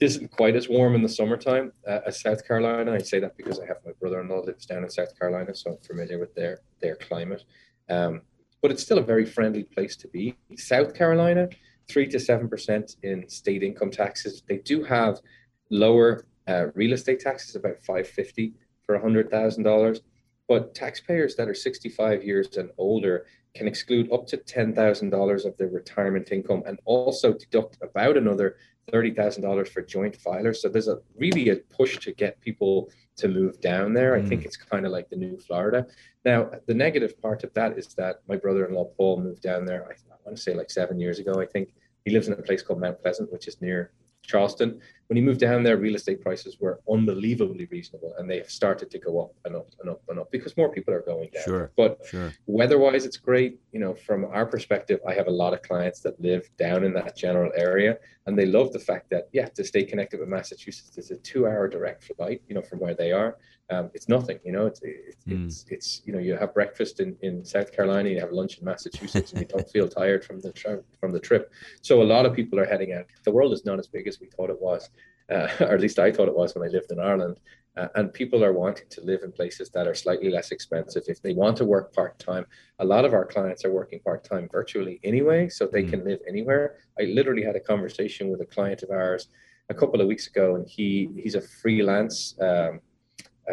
isn't 0.04 0.30
quite 0.32 0.56
as 0.56 0.68
warm 0.68 0.96
in 0.96 1.02
the 1.02 1.10
summertime 1.10 1.72
uh, 1.88 2.00
as 2.06 2.20
South 2.20 2.46
Carolina. 2.46 2.94
I 2.94 3.00
say 3.00 3.20
that 3.20 3.38
because 3.38 3.60
I 3.60 3.66
have 3.66 3.78
my 3.86 3.94
brother-in-law 4.00 4.42
lives 4.42 4.66
down 4.66 4.84
in 4.84 4.89
South 4.89 5.18
Carolina, 5.18 5.56
so 5.56 5.72
I'm 5.72 5.78
familiar 5.78 6.20
with 6.20 6.36
their 6.36 6.60
their 6.82 6.96
climate. 6.96 7.44
Um, 7.89 8.22
but 8.62 8.72
it's 8.72 8.84
still 8.84 8.98
a 8.98 9.04
very 9.04 9.26
friendly 9.26 9.63
place 9.63 9.96
to 9.98 10.08
be. 10.08 10.36
South 10.58 10.94
Carolina, 10.94 11.50
three 11.89 12.08
to 12.08 12.20
seven 12.20 12.50
percent 12.50 12.98
in 13.04 13.28
state 13.30 13.63
income 13.63 13.92
taxes. 13.92 14.44
They 14.48 14.58
do 14.58 14.84
have 14.84 15.20
lower 15.70 16.26
uh, 16.48 16.68
real 16.76 16.94
estate 16.94 17.22
taxes, 17.22 17.56
about 17.56 17.82
five 17.82 18.08
fifty 18.08 18.54
for 18.86 18.96
a 18.96 19.02
hundred 19.02 19.32
thousand 19.32 19.63
dollars. 19.63 20.02
But 20.50 20.76
taxpayers 20.76 21.36
that 21.38 21.48
are 21.48 21.56
65 21.56 22.22
years 22.22 22.58
and 22.58 22.70
older 22.78 23.26
can 23.56 23.68
exclude 23.68 24.12
up 24.12 24.26
to 24.28 24.38
$10,000 24.38 25.46
of 25.46 25.58
their 25.58 25.68
retirement 25.68 26.32
income 26.32 26.63
and 26.66 26.80
also 26.86 27.34
deduct 27.34 27.78
about 27.82 28.18
another 28.18 28.58
$30,000 28.92 29.68
for 29.68 29.82
joint 29.82 30.18
filers. 30.18 30.58
So 30.58 30.70
there's 30.70 30.88
a 30.88 31.00
really 31.18 31.50
a 31.50 31.58
push 31.58 31.98
to 32.00 32.12
get 32.13 32.42
people 32.42 32.89
to 33.18 33.28
move 33.28 33.62
down 33.62 33.94
there. 33.94 34.13
Mm. 34.13 34.26
I 34.26 34.28
think 34.28 34.42
mm. 34.42 34.46
it's 34.46 34.58
kind 34.58 34.86
of 34.86 34.92
like 34.92 35.10
the 35.10 35.16
new 35.16 35.38
Florida. 35.38 35.86
Now, 36.26 36.50
the 36.68 36.74
negative 36.74 37.22
part 37.22 37.44
of 37.44 37.54
that 37.54 37.78
is 37.78 37.94
that 37.96 38.22
my 38.28 38.38
brother-in-law 38.38 38.86
Paul 38.98 39.22
moved 39.22 39.42
down 39.42 39.66
there, 39.66 39.86
I, 39.86 39.92
I 39.92 40.18
want 40.26 40.38
to 40.38 40.42
say 40.42 40.54
like 40.54 40.72
seven 40.72 41.00
years 41.00 41.20
ago, 41.20 41.39
I 41.39 41.46
think. 41.46 41.74
He 42.06 42.12
lives 42.12 42.28
in 42.28 42.34
a 42.34 42.42
place 42.42 42.62
called 42.62 42.82
Mount 42.82 43.02
Pleasant, 43.02 43.32
which 43.32 43.48
is 43.48 43.62
near 43.62 43.92
Charleston. 44.24 44.82
When 45.08 45.18
you 45.18 45.24
moved 45.24 45.39
down 45.39 45.63
there, 45.63 45.78
real 45.78 45.96
estate 45.96 46.22
prices 46.22 46.58
were 46.60 46.80
unbelievably 46.89 47.66
reasonable, 47.66 48.13
and 48.18 48.30
they 48.30 48.38
have 48.38 48.50
started 48.50 48.89
to 48.92 49.00
go 49.00 49.22
up 49.22 49.34
and 49.46 49.56
up 49.56 49.70
and 49.80 49.89
up 49.89 50.02
and 50.10 50.20
up 50.20 50.32
because 50.32 50.56
more 50.58 50.70
people 50.70 50.94
are 50.94 51.02
going 51.02 51.30
down. 51.34 51.44
Sure. 51.44 51.72
But 51.76 52.00
sure. 52.10 52.34
weather-wise, 52.46 53.06
it's 53.06 53.18
great. 53.18 53.60
You 53.72 53.80
know, 53.80 53.94
from 53.94 54.26
our 54.26 54.46
perspective, 54.46 55.00
I 55.08 55.13
have 55.13 55.28
a 55.28 55.32
lot 55.32 55.54
of 55.54 55.62
clients 55.62 56.00
that 56.02 56.20
live 56.20 56.50
down 56.58 56.84
in 56.84 56.94
that 56.94 57.16
general 57.16 57.52
area, 57.56 57.98
and 58.26 58.38
they 58.38 58.46
love 58.46 58.72
the 58.72 58.80
fact 58.80 59.10
that 59.10 59.30
yeah, 59.34 59.48
to 59.50 59.63
stay 59.63 59.84
connected 59.84 60.20
with 60.20 60.30
Massachusetts, 60.30 60.98
it's 60.98 61.12
a 61.12 61.18
two-hour 61.18 61.68
direct 61.68 62.04
flight. 62.04 62.42
You 62.48 62.56
know, 62.56 62.62
from 62.62 62.80
where 62.80 62.96
they 62.96 63.12
are, 63.12 63.38
um, 63.70 63.89
it's 63.94 64.10
nothing. 64.10 64.39
You 64.44 64.52
know, 64.52 64.66
it's 64.66 64.82
it's, 64.84 65.26
mm. 65.26 65.46
it's 65.46 65.66
it's 65.70 66.02
you 66.06 66.13
know 66.13 66.20
you 66.20 66.36
have 66.36 66.54
breakfast 66.54 67.00
in, 67.00 67.16
in 67.22 67.46
South 67.46 67.72
Carolina, 67.72 68.10
you 68.10 68.20
have 68.20 68.32
lunch 68.32 68.58
in 68.58 68.66
Massachusetts, 68.66 69.32
and 69.32 69.42
you 69.42 69.48
don't 69.48 69.70
feel 69.70 69.88
tired 69.88 70.24
from 70.24 70.39
the 70.42 70.52
tra- 70.52 70.84
from 71.00 71.12
the 71.12 71.20
trip. 71.20 71.52
So 71.82 72.02
a 72.02 72.04
lot 72.04 72.26
of 72.26 72.34
people 72.34 72.60
are 72.60 72.66
heading 72.66 72.94
out. 72.94 73.06
The 73.24 73.32
world 73.32 73.54
is 73.54 73.66
not 73.66 73.80
as 73.80 73.88
big 73.88 74.08
as 74.08 74.20
we 74.20 74.28
thought 74.28 74.50
it 74.50 74.62
was, 74.62 74.89
uh, 75.32 75.48
or 75.60 75.74
at 75.74 75.82
least 75.82 76.00
I 76.00 76.12
thought 76.12 76.28
it 76.28 76.36
was 76.36 76.56
when 76.56 76.68
I 76.68 76.72
lived 76.72 76.92
in 76.92 77.00
Ireland. 77.00 77.40
Uh, 77.76 77.88
and 77.96 78.14
people 78.14 78.44
are 78.44 78.54
wanting 78.54 78.88
to 78.88 79.02
live 79.02 79.22
in 79.24 79.32
places 79.32 79.72
that 79.72 79.88
are 79.88 79.96
slightly 79.96 80.30
less 80.30 80.52
expensive. 80.52 81.04
If 81.08 81.24
they 81.24 81.34
want 81.34 81.58
to 81.58 81.66
work 81.66 81.92
part 81.92 82.20
time, 82.20 82.46
a 82.78 82.86
lot 82.86 83.04
of 83.04 83.14
our 83.14 83.26
clients 83.26 83.66
are 83.66 83.72
working 83.72 84.00
part 84.00 84.24
time 84.24 84.48
virtually 84.52 85.00
anyway, 85.04 85.50
so 85.50 85.66
they 85.66 85.84
mm. 85.84 85.90
can 85.90 86.06
live 86.06 86.20
anywhere. 86.28 86.76
I 87.00 87.06
literally 87.06 87.44
had 87.44 87.56
a 87.56 87.60
conversation 87.60 88.30
with 88.30 88.42
a 88.42 88.46
client 88.46 88.84
of 88.84 88.92
ours 88.92 89.28
a 89.70 89.74
couple 89.74 90.02
of 90.02 90.08
weeks 90.08 90.28
ago, 90.28 90.56
and 90.56 90.68
he 90.68 91.10
he's 91.16 91.36
a 91.36 91.42
freelance. 91.42 92.36
Um, 92.40 92.82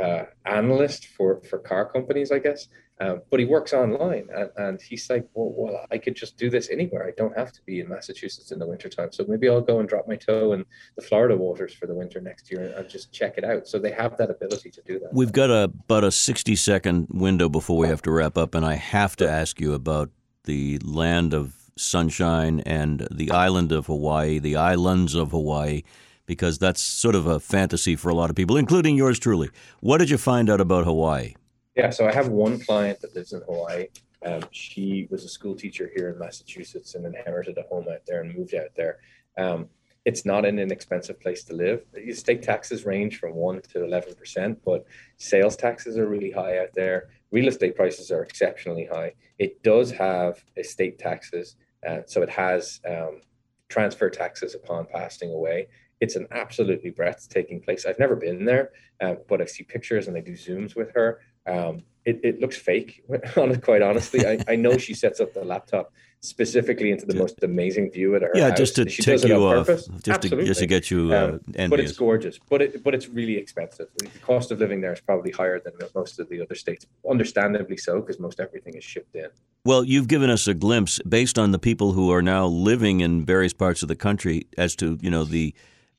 uh, 0.01 0.25
analyst 0.47 1.07
for 1.07 1.41
for 1.43 1.59
car 1.59 1.91
companies, 1.91 2.31
I 2.31 2.39
guess. 2.39 2.69
Um, 3.01 3.23
but 3.31 3.41
he 3.41 3.47
works 3.47 3.73
online 3.73 4.29
and, 4.35 4.51
and 4.57 4.81
he's 4.81 5.09
like, 5.09 5.27
well, 5.33 5.55
well, 5.57 5.87
I 5.91 5.97
could 5.97 6.15
just 6.15 6.37
do 6.37 6.51
this 6.51 6.69
anywhere. 6.69 7.07
I 7.07 7.13
don't 7.17 7.37
have 7.37 7.51
to 7.53 7.63
be 7.63 7.81
in 7.81 7.89
Massachusetts 7.89 8.53
in 8.53 8.59
the 8.59 8.67
wintertime. 8.67 9.11
So 9.11 9.25
maybe 9.27 9.49
I'll 9.49 9.63
go 9.63 9.81
and 9.81 9.89
drop 9.89 10.07
my 10.07 10.17
toe 10.17 10.53
in 10.53 10.67
the 10.97 11.03
Florida 11.03 11.35
waters 11.35 11.73
for 11.73 11.87
the 11.87 11.95
winter 11.95 12.21
next 12.21 12.51
year 12.51 12.75
and 12.77 12.89
just 12.91 13.11
check 13.11 13.39
it 13.39 13.45
out. 13.45 13.67
So 13.67 13.79
they 13.79 13.93
have 13.93 14.19
that 14.19 14.29
ability 14.29 14.71
to 14.73 14.83
do 14.83 14.99
that. 14.99 15.15
We've 15.15 15.33
got 15.33 15.49
a, 15.49 15.65
about 15.65 16.05
a 16.05 16.13
60 16.13 16.55
second 16.57 17.07
window 17.11 17.49
before 17.49 17.79
we 17.79 17.89
have 17.89 18.03
to 18.03 18.11
wrap 18.11 18.37
up. 18.37 18.55
And 18.55 18.67
I 18.67 18.75
have 18.75 19.17
to 19.17 19.29
ask 19.29 19.61
you 19.61 19.73
about 19.73 20.11
the 20.45 20.79
land 20.85 21.33
of 21.33 21.55
sunshine 21.79 22.61
and 22.61 23.09
the 23.11 23.31
island 23.31 23.73
of 23.73 23.87
Hawaii, 23.87 24.39
the 24.39 24.57
islands 24.57 25.15
of 25.15 25.31
Hawaii 25.31 25.83
because 26.27 26.59
that's 26.59 26.81
sort 26.81 27.17
of 27.17 27.27
a 27.27 27.41
fantasy 27.41 27.97
for 27.97 28.09
a 28.09 28.15
lot 28.15 28.31
of 28.31 28.37
people, 28.37 28.57
including 28.57 28.97
yours 28.97 29.19
truly. 29.19 29.51
What 29.81 29.99
did 29.99 30.11
you 30.11 30.17
find 30.17 30.49
out 30.49 30.61
about 30.61 30.85
Hawaii? 30.85 31.35
Yeah, 31.77 31.91
so 31.91 32.07
I 32.07 32.13
have 32.13 32.29
one 32.29 32.59
client 32.59 33.01
that 33.01 33.15
lives 33.15 33.33
in 33.33 33.43
Hawaii. 33.43 33.87
Um, 34.25 34.43
she 34.51 35.07
was 35.11 35.25
a 35.25 35.29
school 35.29 35.55
teacher 35.55 35.91
here 35.95 36.11
in 36.11 36.19
Massachusetts 36.19 36.95
and 36.95 37.07
inherited 37.07 37.57
a 37.59 37.63
home 37.63 37.87
out 37.91 38.05
there 38.07 38.21
and 38.21 38.37
moved 38.37 38.55
out 38.55 38.75
there. 38.77 38.99
Um, 39.39 39.69
it's 40.05 40.25
not 40.25 40.45
an 40.45 40.59
inexpensive 40.59 41.21
place 41.21 41.45
to 41.45 41.55
live. 41.55 41.85
State 42.13 42.43
taxes 42.43 42.85
range 42.85 43.19
from 43.19 43.35
one 43.35 43.61
to 43.73 43.85
eleven 43.85 44.15
percent, 44.15 44.59
but 44.65 44.85
sales 45.19 45.57
taxes 45.57 45.97
are 45.97 46.09
really 46.09 46.31
high 46.31 46.59
out 46.59 46.71
there. 46.75 47.11
Real 47.31 47.49
estate 47.49 47.77
prices 47.77 48.11
are 48.11 48.23
exceptionally 48.23 48.89
high. 48.91 49.13
It 49.39 49.63
does 49.63 49.91
have 49.93 50.43
estate 50.57 50.99
taxes, 50.99 51.57
uh, 51.87 52.01
so 52.07 52.23
it 52.23 52.31
has 52.31 52.81
um, 52.89 53.21
transfer 53.69 54.11
taxes 54.11 54.55
upon 54.55 54.87
passing 54.87 55.33
away. 55.33 55.69
It's 56.01 56.17
an 56.17 56.27
absolutely 56.31 56.91
breathtaking 56.91 57.61
place. 57.61 57.85
I've 57.85 57.99
never 57.99 58.17
been 58.17 58.47
there, 58.47 58.71
uh, 59.03 59.17
but 59.29 59.43
I 59.43 59.45
see 59.45 59.65
pictures 59.65 60.09
and 60.09 60.17
I 60.17 60.21
do 60.21 60.33
zooms 60.33 60.75
with 60.75 60.93
her. 60.95 61.21
Um, 61.47 61.83
it, 62.05 62.21
it 62.23 62.41
looks 62.41 62.57
fake, 62.57 63.05
quite 63.63 63.83
honestly. 63.83 64.27
I, 64.27 64.39
I 64.49 64.57
know 64.57 64.79
she 64.79 64.95
sets 64.95 65.21
up 65.21 65.35
the 65.35 65.45
laptop 65.45 65.93
specifically 66.23 66.91
into 66.91 67.07
the 67.07 67.15
most 67.15 67.43
amazing 67.43 67.91
view 67.91 68.15
at 68.15 68.23
her 68.23 68.31
yeah, 68.35 68.51
house. 68.51 68.59
just 68.59 68.77
to 68.77 68.89
she 68.89 69.03
take 69.03 69.25
you 69.25 69.37
off, 69.37 69.67
purpose. 69.67 69.87
just 69.87 70.09
Absolutely. 70.09 70.45
to, 70.45 70.49
just 70.49 70.61
to 70.61 70.67
get 70.67 70.91
you 70.91 71.13
uh, 71.13 71.39
um, 71.59 71.71
But 71.71 71.81
it's 71.81 71.93
gorgeous. 71.93 72.39
But 72.49 72.63
it, 72.63 72.83
but 72.83 72.95
it's 72.95 73.09
really 73.09 73.37
expensive. 73.37 73.89
The 73.97 74.07
cost 74.21 74.51
of 74.51 74.59
living 74.59 74.81
there 74.81 74.93
is 74.93 75.01
probably 75.01 75.31
higher 75.31 75.61
than 75.61 75.73
most 75.95 76.19
of 76.19 76.29
the 76.29 76.43
other 76.43 76.55
states. 76.55 76.87
Understandably 77.09 77.79
so, 77.79 78.01
because 78.01 78.21
most 78.21 78.39
everything 78.39 78.75
is 78.75 78.85
shipped 78.85 79.15
in. 79.17 79.29
Well, 79.65 79.85
you've 79.85 80.09
given 80.09 80.31
us 80.31 80.47
a 80.47 80.55
glimpse 80.55 81.01
based 81.09 81.39
on 81.39 81.53
the 81.53 81.59
people 81.59 81.93
who 81.93 82.11
are 82.13 82.23
now 82.23 82.47
living 82.47 83.01
in 83.01 83.25
various 83.25 83.55
parts 83.55 83.83
of 83.83 83.89
the 83.89 83.97
country 83.97 84.47
as 84.59 84.77
to 84.77 84.99
you 85.01 85.11
know 85.11 85.25
the 85.25 85.55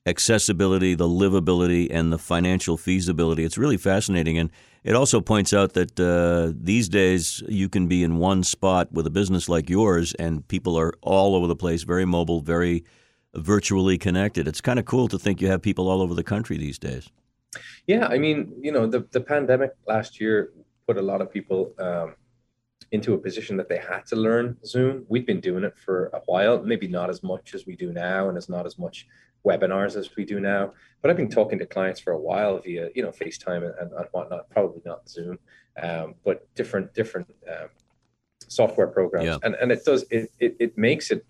accessibility, 0.06 0.94
the 0.94 1.08
livability, 1.08 1.88
and 1.90 2.12
the 2.12 2.18
financial 2.18 2.76
feasibility. 2.76 3.44
It's 3.44 3.58
really 3.58 3.76
fascinating. 3.76 4.38
And 4.38 4.50
it 4.84 4.94
also 4.94 5.20
points 5.20 5.52
out 5.52 5.74
that 5.74 5.98
uh, 5.98 6.52
these 6.56 6.88
days 6.88 7.42
you 7.48 7.68
can 7.68 7.86
be 7.86 8.02
in 8.02 8.16
one 8.16 8.42
spot 8.42 8.92
with 8.92 9.06
a 9.06 9.10
business 9.10 9.48
like 9.48 9.70
yours, 9.70 10.14
and 10.14 10.46
people 10.48 10.78
are 10.78 10.92
all 11.02 11.34
over 11.34 11.46
the 11.46 11.56
place, 11.56 11.84
very 11.84 12.04
mobile, 12.04 12.40
very 12.40 12.84
virtually 13.34 13.96
connected. 13.96 14.48
It's 14.48 14.60
kind 14.60 14.78
of 14.78 14.84
cool 14.84 15.08
to 15.08 15.18
think 15.18 15.40
you 15.40 15.48
have 15.48 15.62
people 15.62 15.88
all 15.88 16.02
over 16.02 16.14
the 16.14 16.24
country 16.24 16.56
these 16.58 16.78
days. 16.78 17.10
Yeah, 17.86 18.06
I 18.06 18.18
mean, 18.18 18.52
you 18.60 18.72
know, 18.72 18.86
the, 18.86 19.06
the 19.12 19.20
pandemic 19.20 19.72
last 19.86 20.20
year 20.20 20.52
put 20.86 20.96
a 20.96 21.02
lot 21.02 21.20
of 21.20 21.32
people 21.32 21.72
um, 21.78 22.14
into 22.92 23.14
a 23.14 23.18
position 23.18 23.56
that 23.56 23.68
they 23.68 23.78
had 23.78 24.06
to 24.06 24.16
learn 24.16 24.56
Zoom. 24.64 25.04
We've 25.08 25.26
been 25.26 25.40
doing 25.40 25.64
it 25.64 25.76
for 25.78 26.10
a 26.12 26.20
while, 26.26 26.62
maybe 26.62 26.86
not 26.86 27.08
as 27.10 27.22
much 27.22 27.54
as 27.54 27.66
we 27.66 27.74
do 27.74 27.92
now, 27.92 28.28
and 28.28 28.36
as 28.36 28.48
not 28.48 28.66
as 28.66 28.78
much 28.78 29.08
webinars 29.44 29.96
as 29.96 30.14
we 30.14 30.24
do 30.24 30.38
now. 30.40 30.72
But 31.00 31.10
I've 31.10 31.16
been 31.16 31.30
talking 31.30 31.58
to 31.58 31.66
clients 31.66 32.00
for 32.00 32.12
a 32.12 32.18
while 32.18 32.58
via, 32.58 32.90
you 32.94 33.02
know, 33.02 33.10
FaceTime 33.10 33.64
and, 33.80 33.92
and 33.92 34.06
whatnot. 34.12 34.50
Probably 34.50 34.82
not 34.84 35.08
Zoom, 35.08 35.38
um, 35.82 36.14
but 36.24 36.46
different 36.54 36.92
different 36.94 37.28
um, 37.50 37.68
software 38.46 38.86
programs. 38.86 39.26
Yeah. 39.26 39.38
And 39.42 39.54
and 39.54 39.72
it 39.72 39.84
does 39.84 40.04
it, 40.10 40.30
it 40.38 40.56
it 40.60 40.78
makes 40.78 41.10
it 41.10 41.24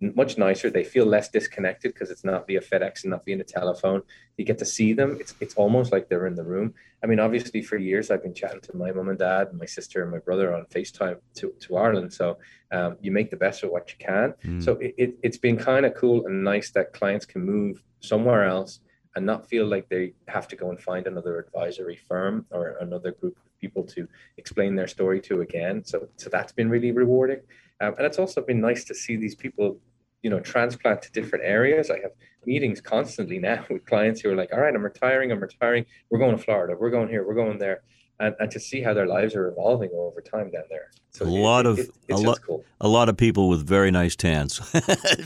much 0.00 0.36
nicer. 0.36 0.68
They 0.70 0.84
feel 0.84 1.06
less 1.06 1.28
disconnected 1.28 1.94
because 1.94 2.10
it's 2.10 2.24
not 2.24 2.46
via 2.46 2.60
FedEx 2.60 3.02
and 3.02 3.10
not 3.10 3.24
via 3.24 3.38
a 3.38 3.44
telephone. 3.44 4.02
You 4.36 4.44
get 4.44 4.58
to 4.58 4.64
see 4.64 4.92
them. 4.92 5.16
It's 5.20 5.34
it's 5.40 5.54
almost 5.54 5.92
like 5.92 6.08
they're 6.08 6.26
in 6.26 6.34
the 6.34 6.44
room. 6.44 6.74
I 7.02 7.06
mean, 7.06 7.20
obviously, 7.20 7.62
for 7.62 7.76
years 7.76 8.10
I've 8.10 8.22
been 8.22 8.34
chatting 8.34 8.60
to 8.62 8.76
my 8.76 8.92
mom 8.92 9.08
and 9.08 9.18
dad, 9.18 9.48
and 9.48 9.58
my 9.58 9.66
sister 9.66 10.02
and 10.02 10.10
my 10.10 10.18
brother 10.18 10.54
on 10.54 10.66
FaceTime 10.66 11.18
to, 11.36 11.54
to 11.60 11.76
Ireland. 11.76 12.12
So 12.12 12.38
um, 12.72 12.96
you 13.00 13.10
make 13.10 13.30
the 13.30 13.36
best 13.36 13.62
of 13.62 13.70
what 13.70 13.90
you 13.90 13.96
can. 14.04 14.34
Mm. 14.44 14.62
So 14.62 14.72
it, 14.72 14.94
it, 14.98 15.14
it's 15.22 15.38
been 15.38 15.56
kind 15.56 15.86
of 15.86 15.94
cool 15.94 16.26
and 16.26 16.44
nice 16.44 16.70
that 16.70 16.92
clients 16.92 17.24
can 17.24 17.42
move 17.42 17.82
somewhere 18.00 18.44
else 18.44 18.80
and 19.14 19.24
not 19.24 19.48
feel 19.48 19.66
like 19.66 19.88
they 19.88 20.12
have 20.28 20.46
to 20.48 20.56
go 20.56 20.70
and 20.70 20.80
find 20.80 21.06
another 21.06 21.38
advisory 21.38 21.98
firm 22.08 22.44
or 22.50 22.76
another 22.80 23.12
group 23.12 23.36
of 23.36 23.60
people 23.60 23.82
to 23.82 24.06
explain 24.36 24.74
their 24.74 24.86
story 24.86 25.20
to 25.22 25.40
again. 25.40 25.82
So 25.84 26.08
so 26.16 26.28
that's 26.28 26.52
been 26.52 26.68
really 26.68 26.92
rewarding. 26.92 27.40
Um, 27.80 27.94
and 27.98 28.06
it's 28.06 28.18
also 28.18 28.40
been 28.40 28.60
nice 28.60 28.84
to 28.84 28.94
see 28.94 29.16
these 29.16 29.34
people, 29.34 29.78
you 30.22 30.30
know, 30.30 30.40
transplant 30.40 31.02
to 31.02 31.12
different 31.12 31.44
areas. 31.44 31.90
I 31.90 32.00
have 32.00 32.12
meetings 32.46 32.80
constantly 32.80 33.38
now 33.38 33.64
with 33.70 33.84
clients 33.86 34.20
who 34.20 34.30
are 34.30 34.36
like, 34.36 34.52
all 34.52 34.60
right, 34.60 34.74
I'm 34.74 34.82
retiring, 34.82 35.32
I'm 35.32 35.40
retiring. 35.40 35.86
We're 36.10 36.18
going 36.18 36.36
to 36.36 36.42
Florida, 36.42 36.74
we're 36.78 36.90
going 36.90 37.08
here, 37.08 37.26
we're 37.26 37.34
going 37.34 37.58
there. 37.58 37.82
And, 38.18 38.34
and 38.40 38.50
to 38.52 38.58
see 38.58 38.80
how 38.80 38.94
their 38.94 39.06
lives 39.06 39.34
are 39.34 39.48
evolving 39.48 39.90
over 39.92 40.22
time 40.22 40.50
down 40.50 40.62
there. 40.70 40.90
So 41.10 41.26
a 41.26 41.28
lot 41.28 41.66
it, 41.66 41.68
of 41.68 41.78
it, 41.80 41.90
a 42.10 42.16
lot 42.16 42.40
cool. 42.40 42.64
a 42.80 42.88
lot 42.88 43.10
of 43.10 43.18
people 43.18 43.50
with 43.50 43.66
very 43.66 43.90
nice 43.90 44.16
tans. 44.16 44.58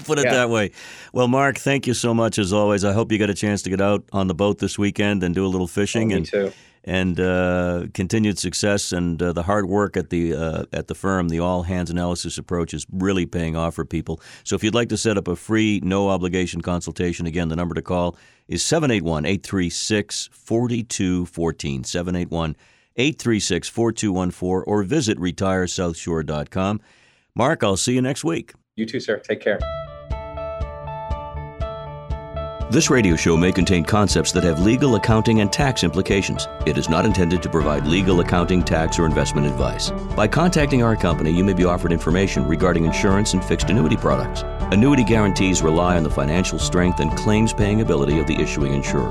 Put 0.04 0.18
it 0.18 0.24
yeah. 0.24 0.32
that 0.32 0.50
way. 0.50 0.72
Well, 1.12 1.28
Mark, 1.28 1.58
thank 1.58 1.86
you 1.86 1.94
so 1.94 2.12
much 2.12 2.36
as 2.36 2.52
always. 2.52 2.84
I 2.84 2.92
hope 2.92 3.12
you 3.12 3.18
get 3.18 3.30
a 3.30 3.34
chance 3.34 3.62
to 3.62 3.70
get 3.70 3.80
out 3.80 4.02
on 4.12 4.26
the 4.26 4.34
boat 4.34 4.58
this 4.58 4.76
weekend 4.76 5.22
and 5.22 5.36
do 5.36 5.46
a 5.46 5.48
little 5.48 5.68
fishing. 5.68 6.12
Oh, 6.12 6.16
and 6.16 6.26
too 6.26 6.52
and 6.84 7.20
uh, 7.20 7.86
continued 7.92 8.38
success 8.38 8.92
and 8.92 9.22
uh, 9.22 9.32
the 9.32 9.42
hard 9.42 9.66
work 9.68 9.96
at 9.96 10.10
the 10.10 10.34
uh, 10.34 10.64
at 10.72 10.86
the 10.86 10.94
firm, 10.94 11.28
the 11.28 11.40
all 11.40 11.62
hands 11.64 11.90
analysis 11.90 12.38
approach 12.38 12.72
is 12.72 12.86
really 12.90 13.26
paying 13.26 13.56
off 13.56 13.74
for 13.74 13.84
people. 13.84 14.20
So 14.44 14.56
if 14.56 14.64
you'd 14.64 14.74
like 14.74 14.88
to 14.90 14.96
set 14.96 15.18
up 15.18 15.28
a 15.28 15.36
free, 15.36 15.80
no 15.82 16.08
obligation 16.08 16.60
consultation, 16.60 17.26
again, 17.26 17.48
the 17.48 17.56
number 17.56 17.74
to 17.74 17.82
call 17.82 18.16
is 18.48 18.64
781 18.64 19.26
836 19.26 20.30
4214. 20.32 21.84
781 21.84 22.56
836 22.96 23.68
4214 23.68 24.64
or 24.66 24.82
visit 24.82 25.18
retiresouthshore.com. 25.18 26.80
Mark, 27.34 27.62
I'll 27.62 27.76
see 27.76 27.94
you 27.94 28.02
next 28.02 28.24
week. 28.24 28.54
You 28.76 28.86
too, 28.86 29.00
sir. 29.00 29.18
Take 29.18 29.40
care. 29.40 29.58
This 32.70 32.88
radio 32.88 33.16
show 33.16 33.36
may 33.36 33.50
contain 33.50 33.82
concepts 33.82 34.30
that 34.30 34.44
have 34.44 34.60
legal, 34.60 34.94
accounting, 34.94 35.40
and 35.40 35.52
tax 35.52 35.82
implications. 35.82 36.46
It 36.66 36.78
is 36.78 36.88
not 36.88 37.04
intended 37.04 37.42
to 37.42 37.48
provide 37.48 37.84
legal, 37.84 38.20
accounting, 38.20 38.62
tax, 38.62 38.96
or 38.96 39.06
investment 39.06 39.48
advice. 39.48 39.90
By 40.14 40.28
contacting 40.28 40.80
our 40.80 40.94
company, 40.94 41.32
you 41.32 41.42
may 41.42 41.52
be 41.52 41.64
offered 41.64 41.90
information 41.90 42.46
regarding 42.46 42.84
insurance 42.84 43.34
and 43.34 43.44
fixed 43.44 43.70
annuity 43.70 43.96
products. 43.96 44.42
Annuity 44.72 45.02
guarantees 45.02 45.62
rely 45.62 45.96
on 45.96 46.04
the 46.04 46.10
financial 46.10 46.60
strength 46.60 47.00
and 47.00 47.10
claims 47.16 47.52
paying 47.52 47.80
ability 47.80 48.20
of 48.20 48.28
the 48.28 48.40
issuing 48.40 48.72
insurer. 48.72 49.10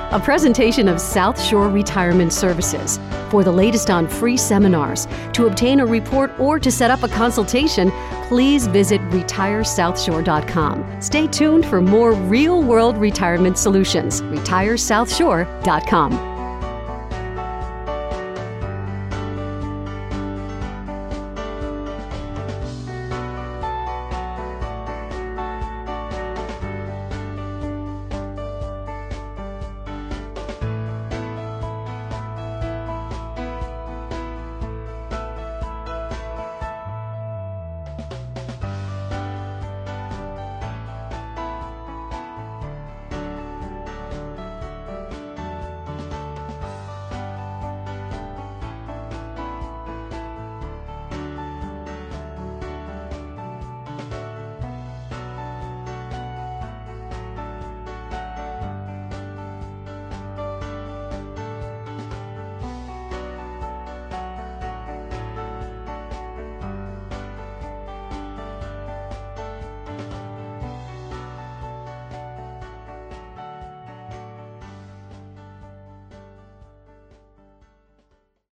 a 0.11 0.19
presentation 0.19 0.87
of 0.87 0.99
South 0.99 1.41
Shore 1.41 1.69
Retirement 1.69 2.33
Services. 2.33 2.99
For 3.29 3.43
the 3.43 3.51
latest 3.51 3.89
on 3.89 4.07
free 4.07 4.37
seminars, 4.37 5.07
to 5.33 5.47
obtain 5.47 5.79
a 5.79 5.85
report, 5.85 6.31
or 6.39 6.59
to 6.59 6.71
set 6.71 6.91
up 6.91 7.03
a 7.03 7.07
consultation, 7.07 7.91
please 8.27 8.67
visit 8.67 9.01
retiresouthshore.com. 9.09 11.01
Stay 11.01 11.27
tuned 11.27 11.65
for 11.65 11.81
more 11.81 12.13
real 12.13 12.61
world 12.61 12.97
retirement 12.97 13.57
solutions. 13.57 14.21
RetireSouthshore.com. 14.21 16.30